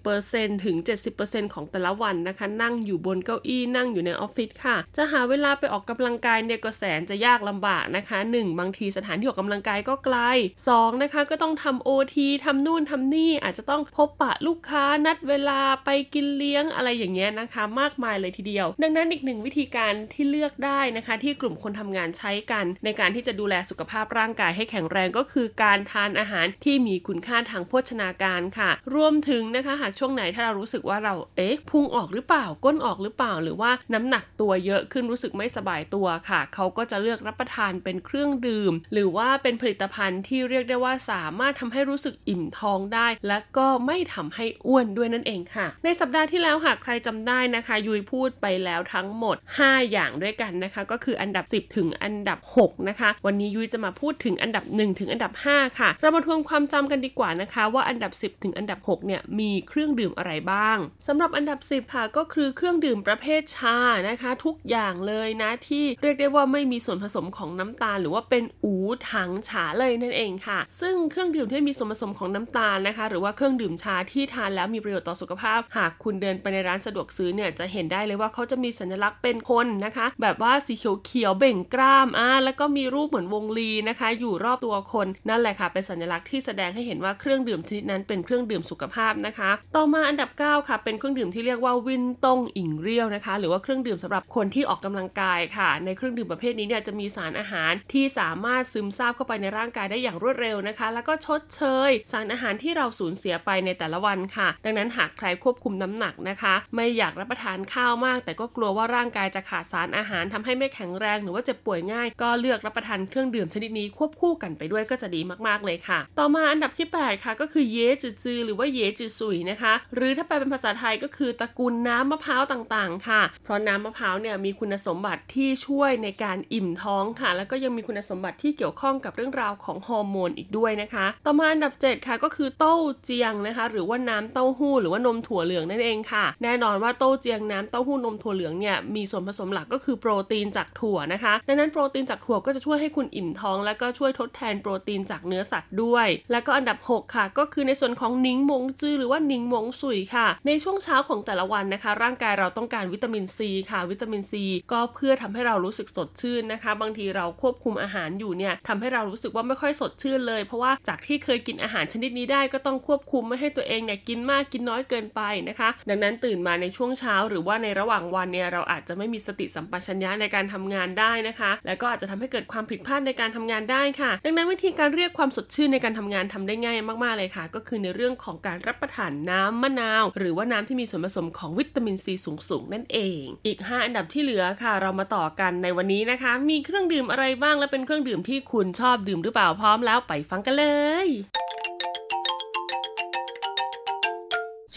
[0.00, 0.76] 60%ถึง
[1.14, 10.16] 70%ของแต่ละวันนะคะ นั่งอยู่บนเก้าอี้นั่งอยู่ในออฟฟิศค่ะ จะหาเวลาไปออกกำลังกายเนี่ยก็แสนจะยากลำบากนะคะ 1 บางทีสถานที่ออกกำลังกายก็ไกล
[10.64, 51.44] 2 นะคะ ก็ต้องทำโอทีทำนู่นทำนี่อาจจะต้องพบปะลูกค้านัดเวลาไปกินเลี้ยงอะไรอย่างเงี้ยนะคะ มากมายเลยทีเดียว ดังนั้นอีกหนึ่งวิธีการที่เลือกได้นะคะที่กลุ่มคนทำงานใช้กัน ในการที่จะดูแลสุขภาพร่างกายให้แข็งแรงก็คือการทานอาหารที่มีคุณค่าทางโภชนาการค่ะ รวมถึงนะคะหากช่วงไหนถ้าเรารู้สึกว่าเราเอ๊ะพุงออกหรือเปล่าก้นออกหรือเปล่า หรือว่าน้ำหนักตัวเยอะขึ้นรู้สึกไม่สบายตัวค่ะ เขาก็จะเลือกรับประทานเป็นเครื่องดื่ม หรือว่าเป็นผลิตภัณฑ์ที่เรียกได้ว่าสามารถทำให้รู้สึกอิ่มท้องได้ และก็ไม่ทำให้อ้วนด้วยนั่นเองค่ะ ในสัปดาห์ที่แล้วหากใครจำได้นะคะยุยพูดไปแล้วทั้งหมด 5 อย่างด้วยกันนะคะ ก็คืออันดับ
[51.60, 60.76] 10 ถึงอันดับ 6 นะคะ วันนี้ยุ้ยจะมาพูดถึงอันดับ 1 ถึงอันดับ 5 ค่ะ เรามาทวนความจำกันดีกว่านะคะ ว่าอันดับ 10 ถึงอันดับ 6 เนี่ยมีเครื่องดื่มอะไรบ้าง
[61.06, 63.78] สำหรับอันดับ 10 ค่ะก็คือเครื่องดื่มประเภทชา
[64.08, 68.74] นะคะ ทุกอย่างเลยนะที่เรียกได้ว่าไม่มีส่วนผสมของน้ำตาล หรือว่าเป็นอู
[69.12, 80.74] ถังฉาเลยนั่นเองค่ะ ซึ่งเครื่องดื่มที่มีส่วนผสมของน้ำตาลนะคะ หรือว่าเครื่องดื่มชาที่ทานแล้วมีประโยชน์ต่อสุขภาพ หากคุณเดินไปในร้านสะดวกซื้อเนี่ยจะเห็นได้เลยว่าเขาจะมีสัญลักษณ์เป็นคนนะคะ แบบว่าสี
[81.04, 116.88] เขียวๆเบ่งกล้ามอ่าแล้วก็มีรูปเหมือนวงลีนะคะ อยู่รอบตัวคนนั่นแหละค่ะ เป็นสัญลักษณ์ที่แสดงให้เห็นว่าเครื่องดื่มชนิดนั้นเป็นเครื่องดื่มสุขภาพนะคะ ต่อมาอันดับ 9 ค่ะ เป็นเครื่องดื่มที่เรียกว่าวินตงอิงเรียวนะคะ หรือว่าเครื่องดื่มสำหรับคนที่ออกกำลังกายค่ะ ในเครื่องดื่มประเภทนี้เนี่ยจะมีสารอาหารที่สามารถซึมซาบเข้าไปในร่างกายได้อย่างรวดเร็วนะคะ แล้วก็ชดเชย สารอาหารที่เราสูญเสียไปในแต่ละวันค่ะ ดังนั้นหากใครควบคุมน้ำหนักนะคะ ไม่อยากรับประทานข้าวมาก แต่ก็กลัวว่าร่างกายจะขาดสารอาหารทำให้ไม่แข็งแรงหรือว่าเจ็บป่วยง่าย ก็เลือกรับประทานเครื่องดื่มชนิดนี้ควบคู่กันไปด้วยก็จะดีมากๆเลยค่ะ ต่อมาอันดับที่
[117.04, 146.78] 8 ค่ะ ก็คือเยจือจือหรือว่าเยจือสุยนะคะ หรือถ้าแปลเป็นภาษาไทยก็คือตระกูลน้ำมะพร้าวต่างๆ ค่ะ เพราะน้ำมะพร้าวเนี่ยมีคุณสมบัติที่ช่วยในการอิ่มท้องค่ะ แล้วก็ยังมีคุณสมบัติที่เกี่ยวข้องกับเรื่องราวของฮอร์โมนอีกด้วยนะคะ ต่อมาอันดับ 7 ค่ะก็คือเต้าเจียงนะคะ หรือว่าน้ำเต้าหู้หรือว่านมถั่วเหลืองนั่นเองค่ะ แน่นอนว่าเต้าเจียงน้ำเต้าหู้นมถั่วเหลืองเนี่ยมีส่วนผสมหลักก็คือโปรตีนจากถั่วนะคะ ดังนั้นโปรตีนจากถั่วก็จะช่วยให้คุณอิ่มท้อง และก็ช่วยทดแทนโปรตีนจากเนื้อสัตว์ด้วย แล้วก็อันดับ
[146.96, 183.58] 6 ค่ะ ก็คือในส่วนของนิงมงจื้อหรือว่านิงมงสุยค่ะ ในช่วงเช้าของแต่ละวันนะคะ ร่างกายเราต้องการวิตามินซีค่ะ วิตามินซีก็เพื่อทำให้เรารู้สึกสดชื่นนะคะ บางทีเราควบคุมอาหารอยู่เนี่ยทำให้เรารู้สึกว่าไม่ค่อยสดชื่นเลย เพราะว่าจากที่เคยกินอาหารชนิดนี้ได้ก็ต้องควบคุมไม่ให้ตัวเองเนี่ยกินมากกินน้อยเกินไปนะคะ ดังนั้นตื่นมาในช่วงเช้า หรือว่าในระหว่างวันเนี่ยเราอาจจะไม่มีสติสัมปชัญญญะในการทำงานได้นะคะ และก็อาจจะทำให้เกิดความผิดพลาดในการทำงานได้ค่ะ ดังนั้นวิธีการเรียกความสดชื่นในการทำงานทำได้ง่ายมากๆเลยค่ะ ก็คือในเรื่องของการรับประทานน้ำมะนาว หรือว่าน้ำที่มีส่วนผสมของวิตามินซีสูงๆนั่นเอง อีก
[183.70, 190.66] 5 อันดับที่เหลือค่ะ เรามาต่อกันในวันนี้นะคะ มีเครื่องดื่มอะไรบ้างและเป็นเครื่องดื่มที่คุณชอบดื่มหรือเปล่าพร้อมแล้วไปฟังกันเล
[191.06, 191.08] ย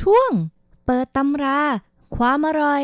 [0.02, 0.32] ช่วง
[0.86, 1.62] เปิดตำรา
[2.18, 2.84] ความอร่อย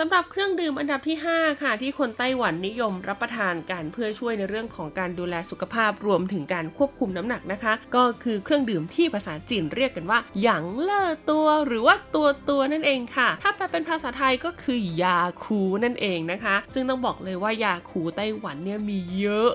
[0.00, 19.50] สำหรับเครื่องดื่มอันดับที่ 5 ค่ะ ที่คนไต้หวันนิยมรับประทานกันเพื่อช่วยในเรื่องของการดูแลสุขภาพรวมถึงการควบคุมน้ำหนักนะคะ ก็คือเครื่องดื่มที่ภาษาจีนเรียกกันว่าหยางเล่อตัว หรือว่าตัวตัวนั่นเองค่ะ ถ้าแปลเป็นภาษาไทยก็คือยาคูนั่นเองนะคะ ซึ่งต้องบอกเลยว่ายาคูไต้หวันเนี่ยมีเยอะ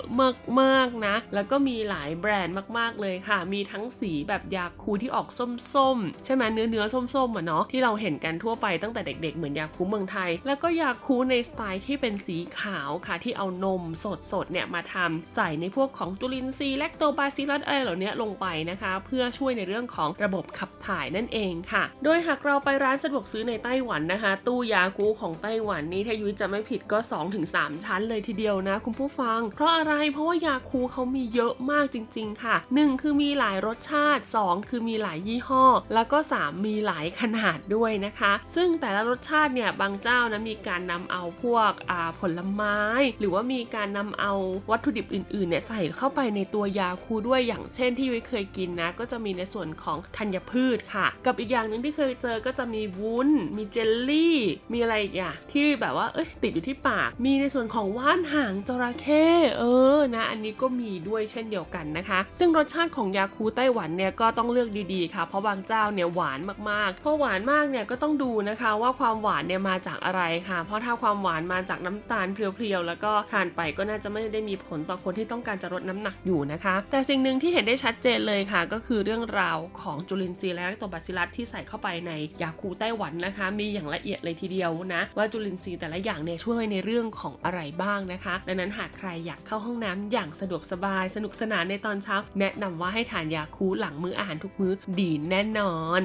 [0.59, 5.27] มากๆนะ แล้วก็มีหลายแบรนด์มากๆเลยค่ะ มีทั้งสีแบบยาคูที่ออก
[5.73, 13.84] ส้มๆใช่ไหมเนื้อเนื้อๆส้มๆอะเนาะที่เราเห็นกันทั่วไปตั้งแต่เด็ก ๆ เหมือนยาคูเมืองไทยแล้วก็ยาคูในสไตล์ที่เป็นสีขาวค่ะ ที่เอานม
[14.31, 26.99] สดๆเนี่ยมาทำใส่ในพวกของจุลินทรีย์แลคโตบาซิลลัสอะไรเหล่านี้ลงไปนะคะ เพื่อช่วยในเรื่องของระบบขับถ่ายนั่นเองค่ะ โดยหากเราไปร้านสะดวกซื้อในไต้หวันนะคะ ตู้ยาคูของไต้หวันนี่ถ้ายุ้ยจะไม่ผิดก็
[27.41, 41.71] 2-3 ชั้นเลยทีเดียวนะคุณผู้ฟัง เพราะอะไรเพราะว่ายาคูเขามีเยอะมากจริง ๆ ค่ะ 1 คือมีหลายรสชาติ 2 คือมีหลายยี่ห้อ แล้วก็ 3 มีหลายขนาดด้วยนะคะ ซึ่งแต่ละรสชาติเนี่ยบางเจ้านะมีการนำเอาพวก
[42.19, 42.78] ผลไม้
[43.19, 44.34] หรือว่ามีการนำเอา
[44.71, 54.38] วัตถุดิบอื่นๆเนี่ยใส่เข้าไปในตัวยาคูด้วยอย่างเช่นที่ยุ้ยเคยกินนะ ก็จะมีในส่วนของธัญพืชค่ะ กับอีกอย่างหนึ่งที่เคยเจอก็จะมีวุ้น มีเจลลี่
[54.74, 59.26] มีอะไรอีกอย่างที่แบบว่าเอ้ยติดอยู่ที่ปาก มีในส่วนของว่านหางจระเข้
[59.59, 59.63] เอ
[59.95, 96.03] อนะอันนี้ก็มีด้วยเช่นเดียวกันนะคะ ซึ่งรสชาติของยาคูไต้หวันเนี่ยก็ต้องเลือกดีๆค่ะ เพราะบางเจ้าเนี่ยหวานมากๆเพราะหวานมากเนี่ยก็ต้องดูนะคะว่าความหวานเนี่ยมาจากอะไรค่ะ เพราะถ้าความหวานมาจากน้ำตาลเพียวๆแล้วก็ทานไปก็น่าจะไม่ได้มีผลต่อคนที่ต้องการจะลดน้ำหนักอยู่นะคะ แต่สิ่งหนึ่งที่เห็นได้ชัดเจนเลยค่ะ ก็คือเรื่องราวของจุลินทรีย์และแลคโตบาซิลัสที่ใส่เข้าไปในยาคูไต้หวันนะคะ มีอย่างละเอียดเลยทีเดียวนะ ว่าจุลินทรีย์แต่ละอย่างเนี่ยช่วยในเรื่องของอะไรบ้างนะคะ ดังนั้นหากใครอยากเข้าห้องน้ำอย่างสะดวกสบาย สนุกสนานในตอนเช้า แนะนำว่าให้ทานยาคูหลังมื้ออาหารทุกมื้อดีแน่นอน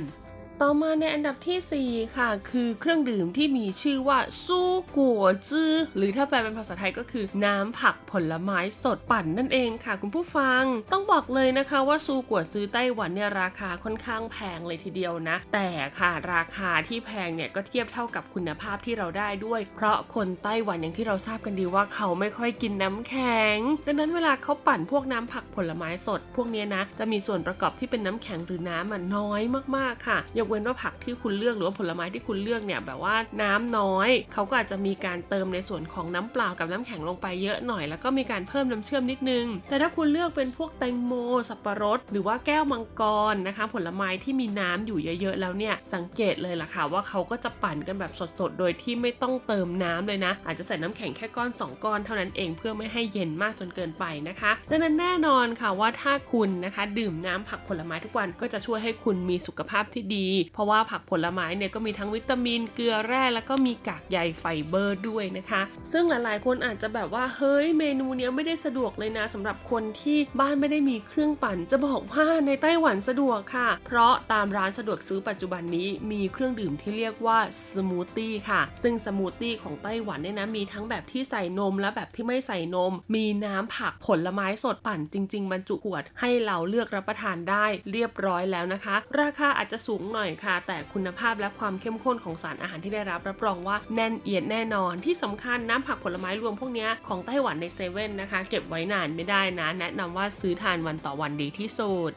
[0.63, 4.61] ต่อมาในอันดับทีสี่ 4 ค่ะ คือเครื่องดื่มที่มีชื่อว่าซู
[4.97, 23.57] กัวจื้อหรือถ้าแปลเป็นภาษาไทยก็คือ น้ำผักผลไม้สดปั่นนั่นเองค่ะ คุณผู้ฟัง ต้องบอกเลยนะคะว่าซูกัวจื้อไต้หวันเนี่ยราคาค่อนข้างแพงเลยทีเดียวนะ แต่ค่ะราคาที่แพงเนี่ยก็เทียบเท่ากับคุณภาพที่เราได้ด้วย เพราะคนไต้หวันอย่างที่เราทราบกันดีว่าเขาไม่ค่อยกินน้ำแข็ง
[23.87, 29.43] ดังนั้นเวลาเขาปั่นพวกน้ำผักผลไม้สด พวกนี้นะจะมีส่วนประกอบที่เป็นน้ำแข็งหรือน้ำมันน้อย
[29.77, 41.13] มากๆค่ะอย่ากเว้นว่าผักที่คุณเลือกหรือว่าผลไม้ที่คุณเลือกเนี่ยแบบว่าน้ำน้อย เขาก็อาจจะมีการเติมในส่วนของน้ำเปล่ากับน้ำแข็งลงไปเยอะหน่อย แล้วก็มีการเพิ่มน้ำเชื่อมนิดนึง แต่ถ้าคุณเลือกเป็นพวกแตงโม
[41.49, 65.63] สับปะรด หรือว่าแก้วมังกรนะคะ ผลไม้ที่มีน้ำอยู่เยอะๆแล้วเนี่ยสังเกตเลยล่ะค่ะว่าเขาก็จะปั่นกันแบบสดๆ โดยที่ไม่ต้องเติมน้ำเลยนะ อาจจะใส่น้ำแข็งแค่ก้อน 2 ก้อนเท่านั้นเองเพื่อไม่ให้เย็นมากจนเกินไปนะคะ ดังนั้นแน่นอนค่ะว่าถ้าคุณนะคะ ดื่มน้ำผักผลไม้ทุกวันก็จะช่วยให้คุณมีสุขภาพที่ดีเพราะว่าผักผลไม้เนี่ยก็มีทั้งวิตามิน เกลือแร่แล้วก็มีกากใยไฟเบอร์ด้วยนะคะ
[65.93, 77.39] ซึ่งหลายๆ คนอาจจะแบบว่าเฮ้ยเมนูเนี้ยไม่ได้สะดวกเลยนะสำหรับคนที่บ้านไม่ได้มีเครื่องปั่น จะบอกว่าในไต้หวันสะดวกค่ะ เพราะตามร้านสะดวกซื้อปัจจุบันนี้มีเครื่องดื่มที่เรียกว่า
[77.75, 102.13] สมูทตี้ค่ะ ซึ่งสมูทตี้ของไต้หวันเนี่ยนะมีทั้งแบบที่ใส่นมและแบบที่ไม่ใส่นม มีน้ำผักผลไม้สดปั่นจริง ๆ บรรจุขวด ให้เราเลือกรับประทานได้เรียบร้อยแล้วนะคะ ราคาอาจจะสูงหน่อยค่ะ แต่คุณภาพและความเข้มข้นของสารอาหารที่ได้รับรับรองว่าแน่นเอียดแน่นอนที่สำคัญน้ำผักผลไม้รวมพวกนี้ของไต้หวันในเซเว่นนะคะ เก็บไว้นานไม่ได้นะ แนะนำว่าซื้อทานวันต่อวันดีที่สุด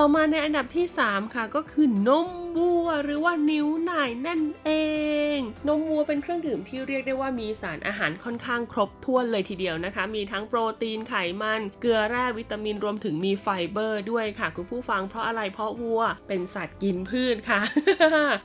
[0.00, 4.70] ต่อมาในอันดับที่ 3 ค่ะก็คือนมวัวหรือว่านิ้วหน่ายนั่นเอ
[5.36, 5.38] ง
[5.68, 17.60] นมวัวเป็นเครื่องดื่มที่เรียกได้ว่ามีสารอาหารค่อนข้างครบถ้วนเลยทีเดียวนะคะ มีทั้งโปรตีนไขมัน เกลือแร่วิตามินรวมถึงมีไฟเบอร์ด้วยค่ะ คุณผู้ฟังเพราะอะไรเพราะวัวเป็นสัตว์กินพืชค่ะ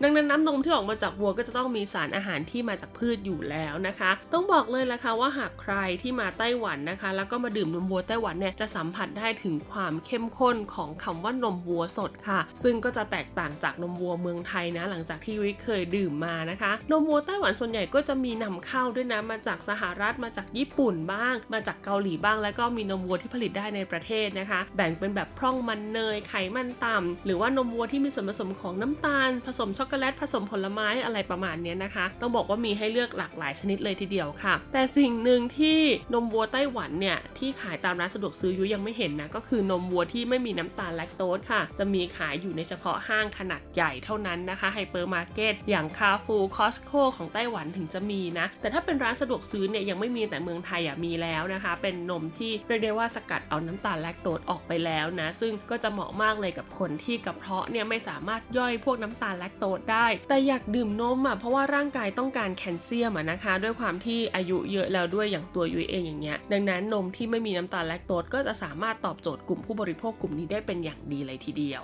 [0.04, 35.80] ดังนั้นน้ำนมที่ออกมาจากวัวก็จะต้องมีสารอาหารที่มาจากพืชอยู่แล้วนะคะ ต้องบอกเลยละค่ะว่าหากใครที่มาไต้หวันนะคะ แล้วก็มาดื่มนมวัวไต้หวันเนี่ยจะสัมผัสได้ถึงความเข้มข้นของคำว่านมวัวสดค่ะ ซึ่งก็จะแตกต่างจากนมวัวเมืองไทยนะ หลังจากที่วิเคยดื่มมานะคะ นมวัวไต้หวันส่วนใหญ่ก็จะมีนำเข้าด้วยนะ มาจากสหรัฐมาจากญี่ปุ่นบ้าง มาจากเกาหลีบ้าง แล้วก็มีนมวัวที่ผลิตได้ในประเทศนะคะ แบ่งเป็นแบบพร่องมันเนยไขมันต่ำหรือว่านมวัวที่มีส่วนผสมของน้ำตาล ผสมช็อกโกแลตผสมผลไม้อะไรประมาณนี้นะคะ ต้องบอกว่ามีให้เลือกหลากหลายชนิดเลยทีเดียวค่ะ แต่สิ่งหนึ่งที่
[36.14, 71.84] นมวัวไต้หวันเนี่ยที่ขายตามร้านสะดวกซื้อยุยังไม่เห็นนะก็คือนมวัวที่ไม่มีน้ำตาลแลคโตสค่ะ จะมีขายอยู่ในเฉพาะห้างขนาดใหญ่เท่านั้นนะคะไฮเปอร์มาร์เก็ตอย่าง Carrefour Costco ของไต้หวันถึงจะมีนะ แต่ถ้าเป็นร้านสะดวกซื้อเนี่ยยังไม่มีแต่เมืองไทยอะมีแล้วนะคะ เป็นนมที่เรียกได้ว่าสกัดเอาน้ำตาลแลคโตสออกไปแล้วนะ ซึ่งก็จะเหมาะมากเลยกับคนที่กระเพาะเนี่ยไม่สามารถย่อยพวกน้ำตาลแลคโตสได้ แต่อยากดื่มนมอะเพราะว่าร่างกายต้องการแคลเซียมอะนะคะ ด้วยความที่อายุเยอะแล้วด้วยอย่างตัวยุ้ยเองอย่างเงี้ยดังนั้นนมที่ไม่มีน้ำตาลแลคโตสก็จะสามารถตอบโจทย์กลุ่มผู้บริโภคกลุ่มนี้ได้เป็นอย่างดีเลยทีเดียว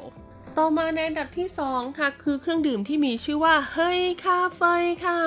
[0.62, 5.22] ต่อมาในอันดับที่ 2 ค่ะคือเครื่องดื่มที่มีชื่อว่าเฮ้ยคาเฟ่ค่ะ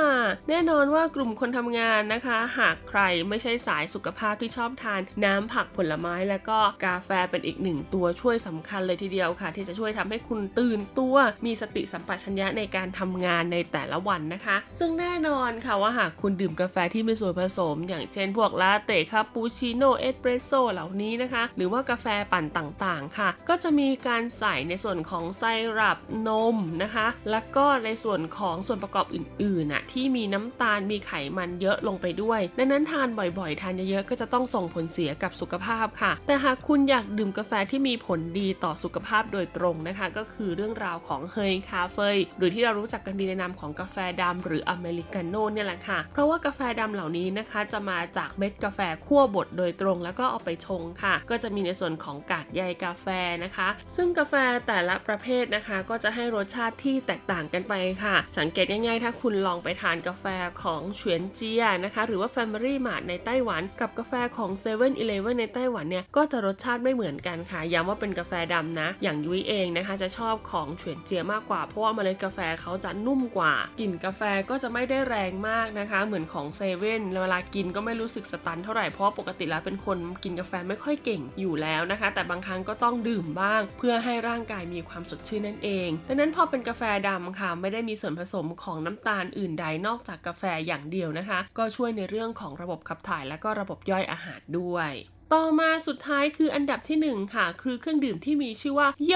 [0.49, 11.17] แน่นอนว่ากลุ่มคนทำงานนะคะ หากใครไม่ใช่สายสุขภาพที่ชอบทานน้ำผักผลไม้ แล้วก็กาแฟเป็นอีกหนึ่งตัวช่วยสำคัญเลยทีเดียวค่ะ ที่จะช่วยทำให้คุณตื่นตัว
[11.47, 25.43] มีสติสัมปชัญญะในการทำงานในแต่ละวันนะคะ ซึ่งแน่นอนค่ะว่าหากคุณดื่มกาแฟที่มีส่วนผสม อย่างเช่นพวกลาเต้คาปูชิโน่เอสเปรสโซ่เหล่านี้นะคะ หรือว่ากาแฟปั่นต่างๆ ค่ะ ก็จะมีการใส่ในส่วนของไซ
[25.79, 25.99] รัป
[26.29, 53.07] นมนะคะ แล้วก็ในส่วนของส่วนประกอบอื่นๆน่ะที่มีน้ำตาลมีไขมันเยอะลงไปด้วยดังนั้นทานบ่อยๆ ทานเยอะๆก็จะต้องส่งผลเสียกับสุขภาพค่ะ แต่หากคุณอยากดื่มกาแฟที่มีผลดีต่อสุขภาพโดยตรงนะคะ ก็คือเรื่องราวของเฮยคาเฟ่หรือที่เรารู้จักกันดีในนามของกาแฟดำหรืออเมริกาโน่เนี่ยแหละค่ะ เพราะว่ากาแฟดำเหล่านี้นะคะจะมาจากเม็ดกาแฟคั่วบดโดยตรง แล้วก็เอาไปชงค่ะ ก็จะมีในส่วนของกากใยกาแฟ
[53.45, 54.35] นะคะ ซึ่งกาแฟ
[54.67, 57.75] แต่ละประเภทนะคะ ก็จะให้รสชาติที่แตกต่างกันไป
[58.05, 60.25] ค่ะ สังเกตง่ายๆ ถ้าคุณลองไปทานกาแฟ
[60.63, 82.09] ของเฉวียนเจียนะคะ หรือว่า Family Mart ในไต้หวัน กับกาแฟของ7 e เ e ่ e อในไต้หวันเนี่ยก็จะรสชาติไม่เหมือนกันค่ะย้ำว่าเป็นกาแฟดำนะ อย่างยุ้ยเองนะคะ จะชอบของเฉวียนเจียมากกว่า เพราะว่าเมล็ดกาแฟเขาจะนุ่มกว่ากลิ่นกาแฟก็จะไม่ได้แรงมากนะคะ เหมือนของเซเว่นเวลากินก็ไม่รู้สึกสตันเท่าไหร่เพราะปกติแล้วเป็นคนกินกาแฟไม่ค่อยเก่งอยู่แล้วนะคะ
[82.15, 94.91] แต่บางครั้งก็ต้องดื่มบ้าง เพื่อให้ร่างกายมีความสดชื่นนั่นเอง ดังนั้นพอเป็นกาแฟดำค่ะไม่ได้มีส่วนผสมของน้ำตาลอื่นใดนอกจากกาแฟอย่างเดียวนะคะ ก็ช่วยในเรื่องของระบบขับถ่ายและก็ระบบย่อยอาหารด้วย
[95.35, 99.15] ต่อมาสุดท้ายคืออันดับที่ 1 ค่ะ คือเครื่องดื่มที่มีชื่อว่าโย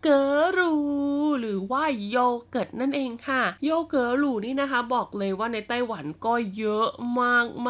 [0.00, 0.22] เกอ
[0.58, 0.72] รู
[1.40, 2.16] หรือว่าโย
[2.50, 6.88] เกิร์ตนั่นเองค่ะ โยเกอรูนี่นะคะบอกเลยว่าในไต้หวันก็เยอะ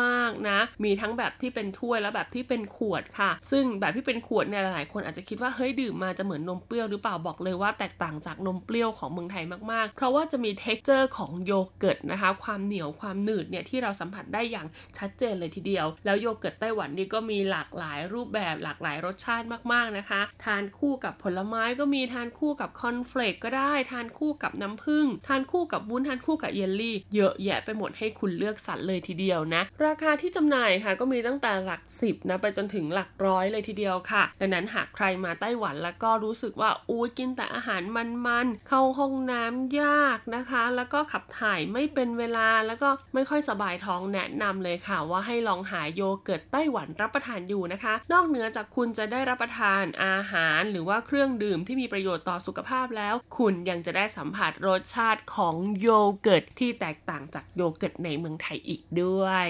[0.01, 14.67] มากๆนะ มีทั้งแบบที่เป็นถ้วยและแบบที่เป็นขวดค่ะ ซึ่งแบบที่เป็นขวดเนี่ยหลายๆ คนอาจจะคิดว่าเฮ้ยดื่มมาจะเหมือนนมเปรี้ยวหรือเปล่าบอกเลยว่าแตกต่างจากนมเปรี้ยวของเมืองไทยมากๆ เพราะว่าจะมี t e x t อร์ของโยเกิร์ตนะคะ ความเหนียวความหนืดเนี่ยที่เราสัมผัสได้อย่าง
[14.99, 55.89] ชัดเจนเลยทีเดียว แล้วโยเกิร์ตไต้หวันนี่ก็มีหลากหลายายรูปแบบหลากหลายรสชาติมากๆนะคะ ทานคู่กับผลไม้ก็มีทานคู่กับคอร์นเฟลกก็ได้ ทานคู่กับน้ำผึ้งทานคู่กับวุ้นทานคู่กับเยลลี่เยอะแยะไปหมดให้คุณเลือกสรรเลยทีเดียวนะ ราคาที่จำหน่ายค่ะก็มีตั้งแต่หลักสิบนะไปจนถึงหลักร้อยเลยทีเดียวค่ะ ดังนั้นหากใครมาไต้หวันแล้วก็รู้สึกว่าอู้กินแต่อาหารมันๆเข้าห้องน้ำยากนะคะ แล้วก็ขับถ่ายไม่เป็นเวลาแล้วก็ไม่ค่อยสบายท้องแนะนำเลยค่ะ ว่าให้ลองหาโยเกิร์ตไต้หวันรับประทานอยู่นะคะ นอกเหนือจากคุณจะได้รับประทานอาหารหรือว่าเครื่องดื่มที่มีประโยชน์ต่อสุขภาพแล้ว คุณยังจะได้สัมผัสรสชาติของโย
[56.23, 59.49] เกิร์ตที่แตกต่างจากโยเกิร์ตในเมืองไทยอีกด้วย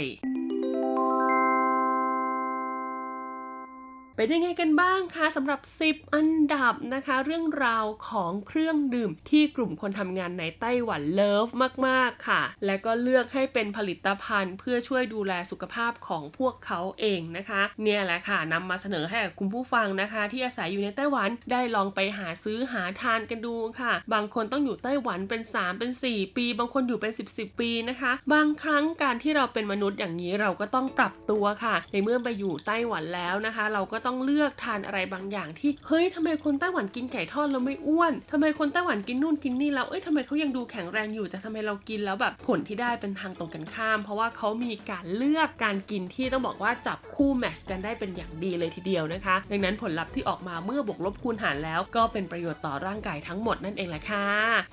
[4.18, 11.48] เป็นยังไงกันบ้างคะสำหรับ 10 อันดับนะคะ เรื่องราวของเครื่องดื่มที่กลุ่มคนทำงานในไต้หวัน love
[11.86, 27.60] มาก ๆ ค่ะ และก็เลือกให้เป็นผลิตภัณฑ์ เพื่อช่วยดูแลสุขภาพของพวกเขาเองนะคะ เนี่ยแหละค่ะนำมาเสนอให้กับคุณผู้ฟังนะคะ ที่อาศัยอยู่ในไต้หวันได้ลองไปหาซื้อหาทานกันดูค่ะ บางคนต้องอยู่ไต้หวันเป็น 3 เป็น 4 ปี บางคนอยู่เป็น 10 10
[27.60, 54.26] ปีนะคะ บางครั้งการที่เราเป็นมนุษย์อย่างนี้เราก็ต้องปรับตัวค่ะ ในเมื่อไปอยู่ไต้หวันแล้วนะคะ เราก็ต้องเลือกทานอะไรบางอย่างที่เฮ้ยทำไมคนไต้หวันกินไก่ทอดแล้วไม่อ้วนทำไมคนไต้หวันกินนู่นกินนี่แล้วเอ้ยทำไมเขายังดูแข็งแรงอยู่แต่ทำไมเรากินแล้วแบบผลที่ได้เป็นทางตรงกันข้าม เพราะว่าเขามีการเลือกการกินที่ต้องบอกว่าจับคู่แมทช์กันได้เป็นอย่างดีเลยทีเดียวนะคะ ดังนั้นผลลัพธ์ที่ออกมาเมื่อบวกลบคูณหารแล้วก็เป็นประโยชน์ต่อร่างกายทั้งหมดนั่นเองแหละค่ะ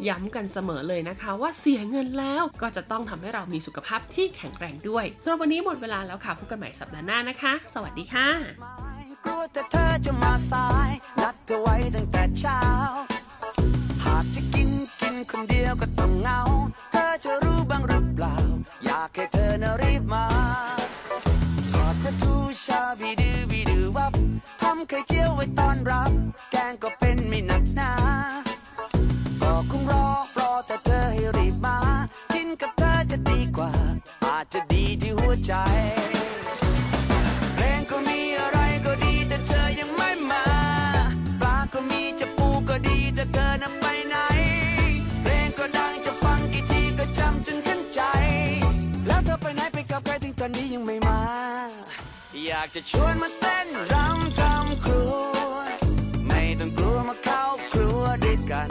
[0.08, 8.93] ย้ำกันเสมอเลยนะคะ ว่าเสียเงินแล้วก็จะต้องทำให้เรามีสุขภาพที่แข็งแรงด้วยสำหรับวันนี้หมดเวลาแล้วค่ะพบกันใหม่สัปดาห์หน้านะคะ สวัสดีค่ะ
[9.24, 10.90] กลัวแต่เธอจะมาสาย
[11.22, 12.60] นัดเธอไว้ตั้งแต่เช้า
[14.06, 14.70] หากจะกิน
[15.02, 16.40] กินคนเดียวก็ต้องเหงา
[16.92, 18.36] เธอจะรู้บ้างหรือเปล่า
[18.86, 20.26] อยากให้เธอน่ะรีบมา
[21.72, 22.34] ทอดประตู
[22.66, 24.14] ชาบีดือบีดือวับ
[24.62, 26.12] ทำไข่เจียวไว้ตอนรับ
[26.52, 27.92] แกงก็เป็นไม่หนักหนา
[29.42, 30.08] ก็คงรอ
[30.40, 31.78] รอแต่เธอให้รีบมา
[32.34, 33.72] กินกับเธอจะดีกว่า
[34.26, 35.54] อาจจะดีที่หัวใจ
[50.44, 51.22] อนนี้ยังไม่มา
[52.46, 55.14] อยากจะชวนมาเต้นรำทำครัว
[56.28, 58.70] ไม่ต้องกลัวมาเข้าครัวด้วยกัน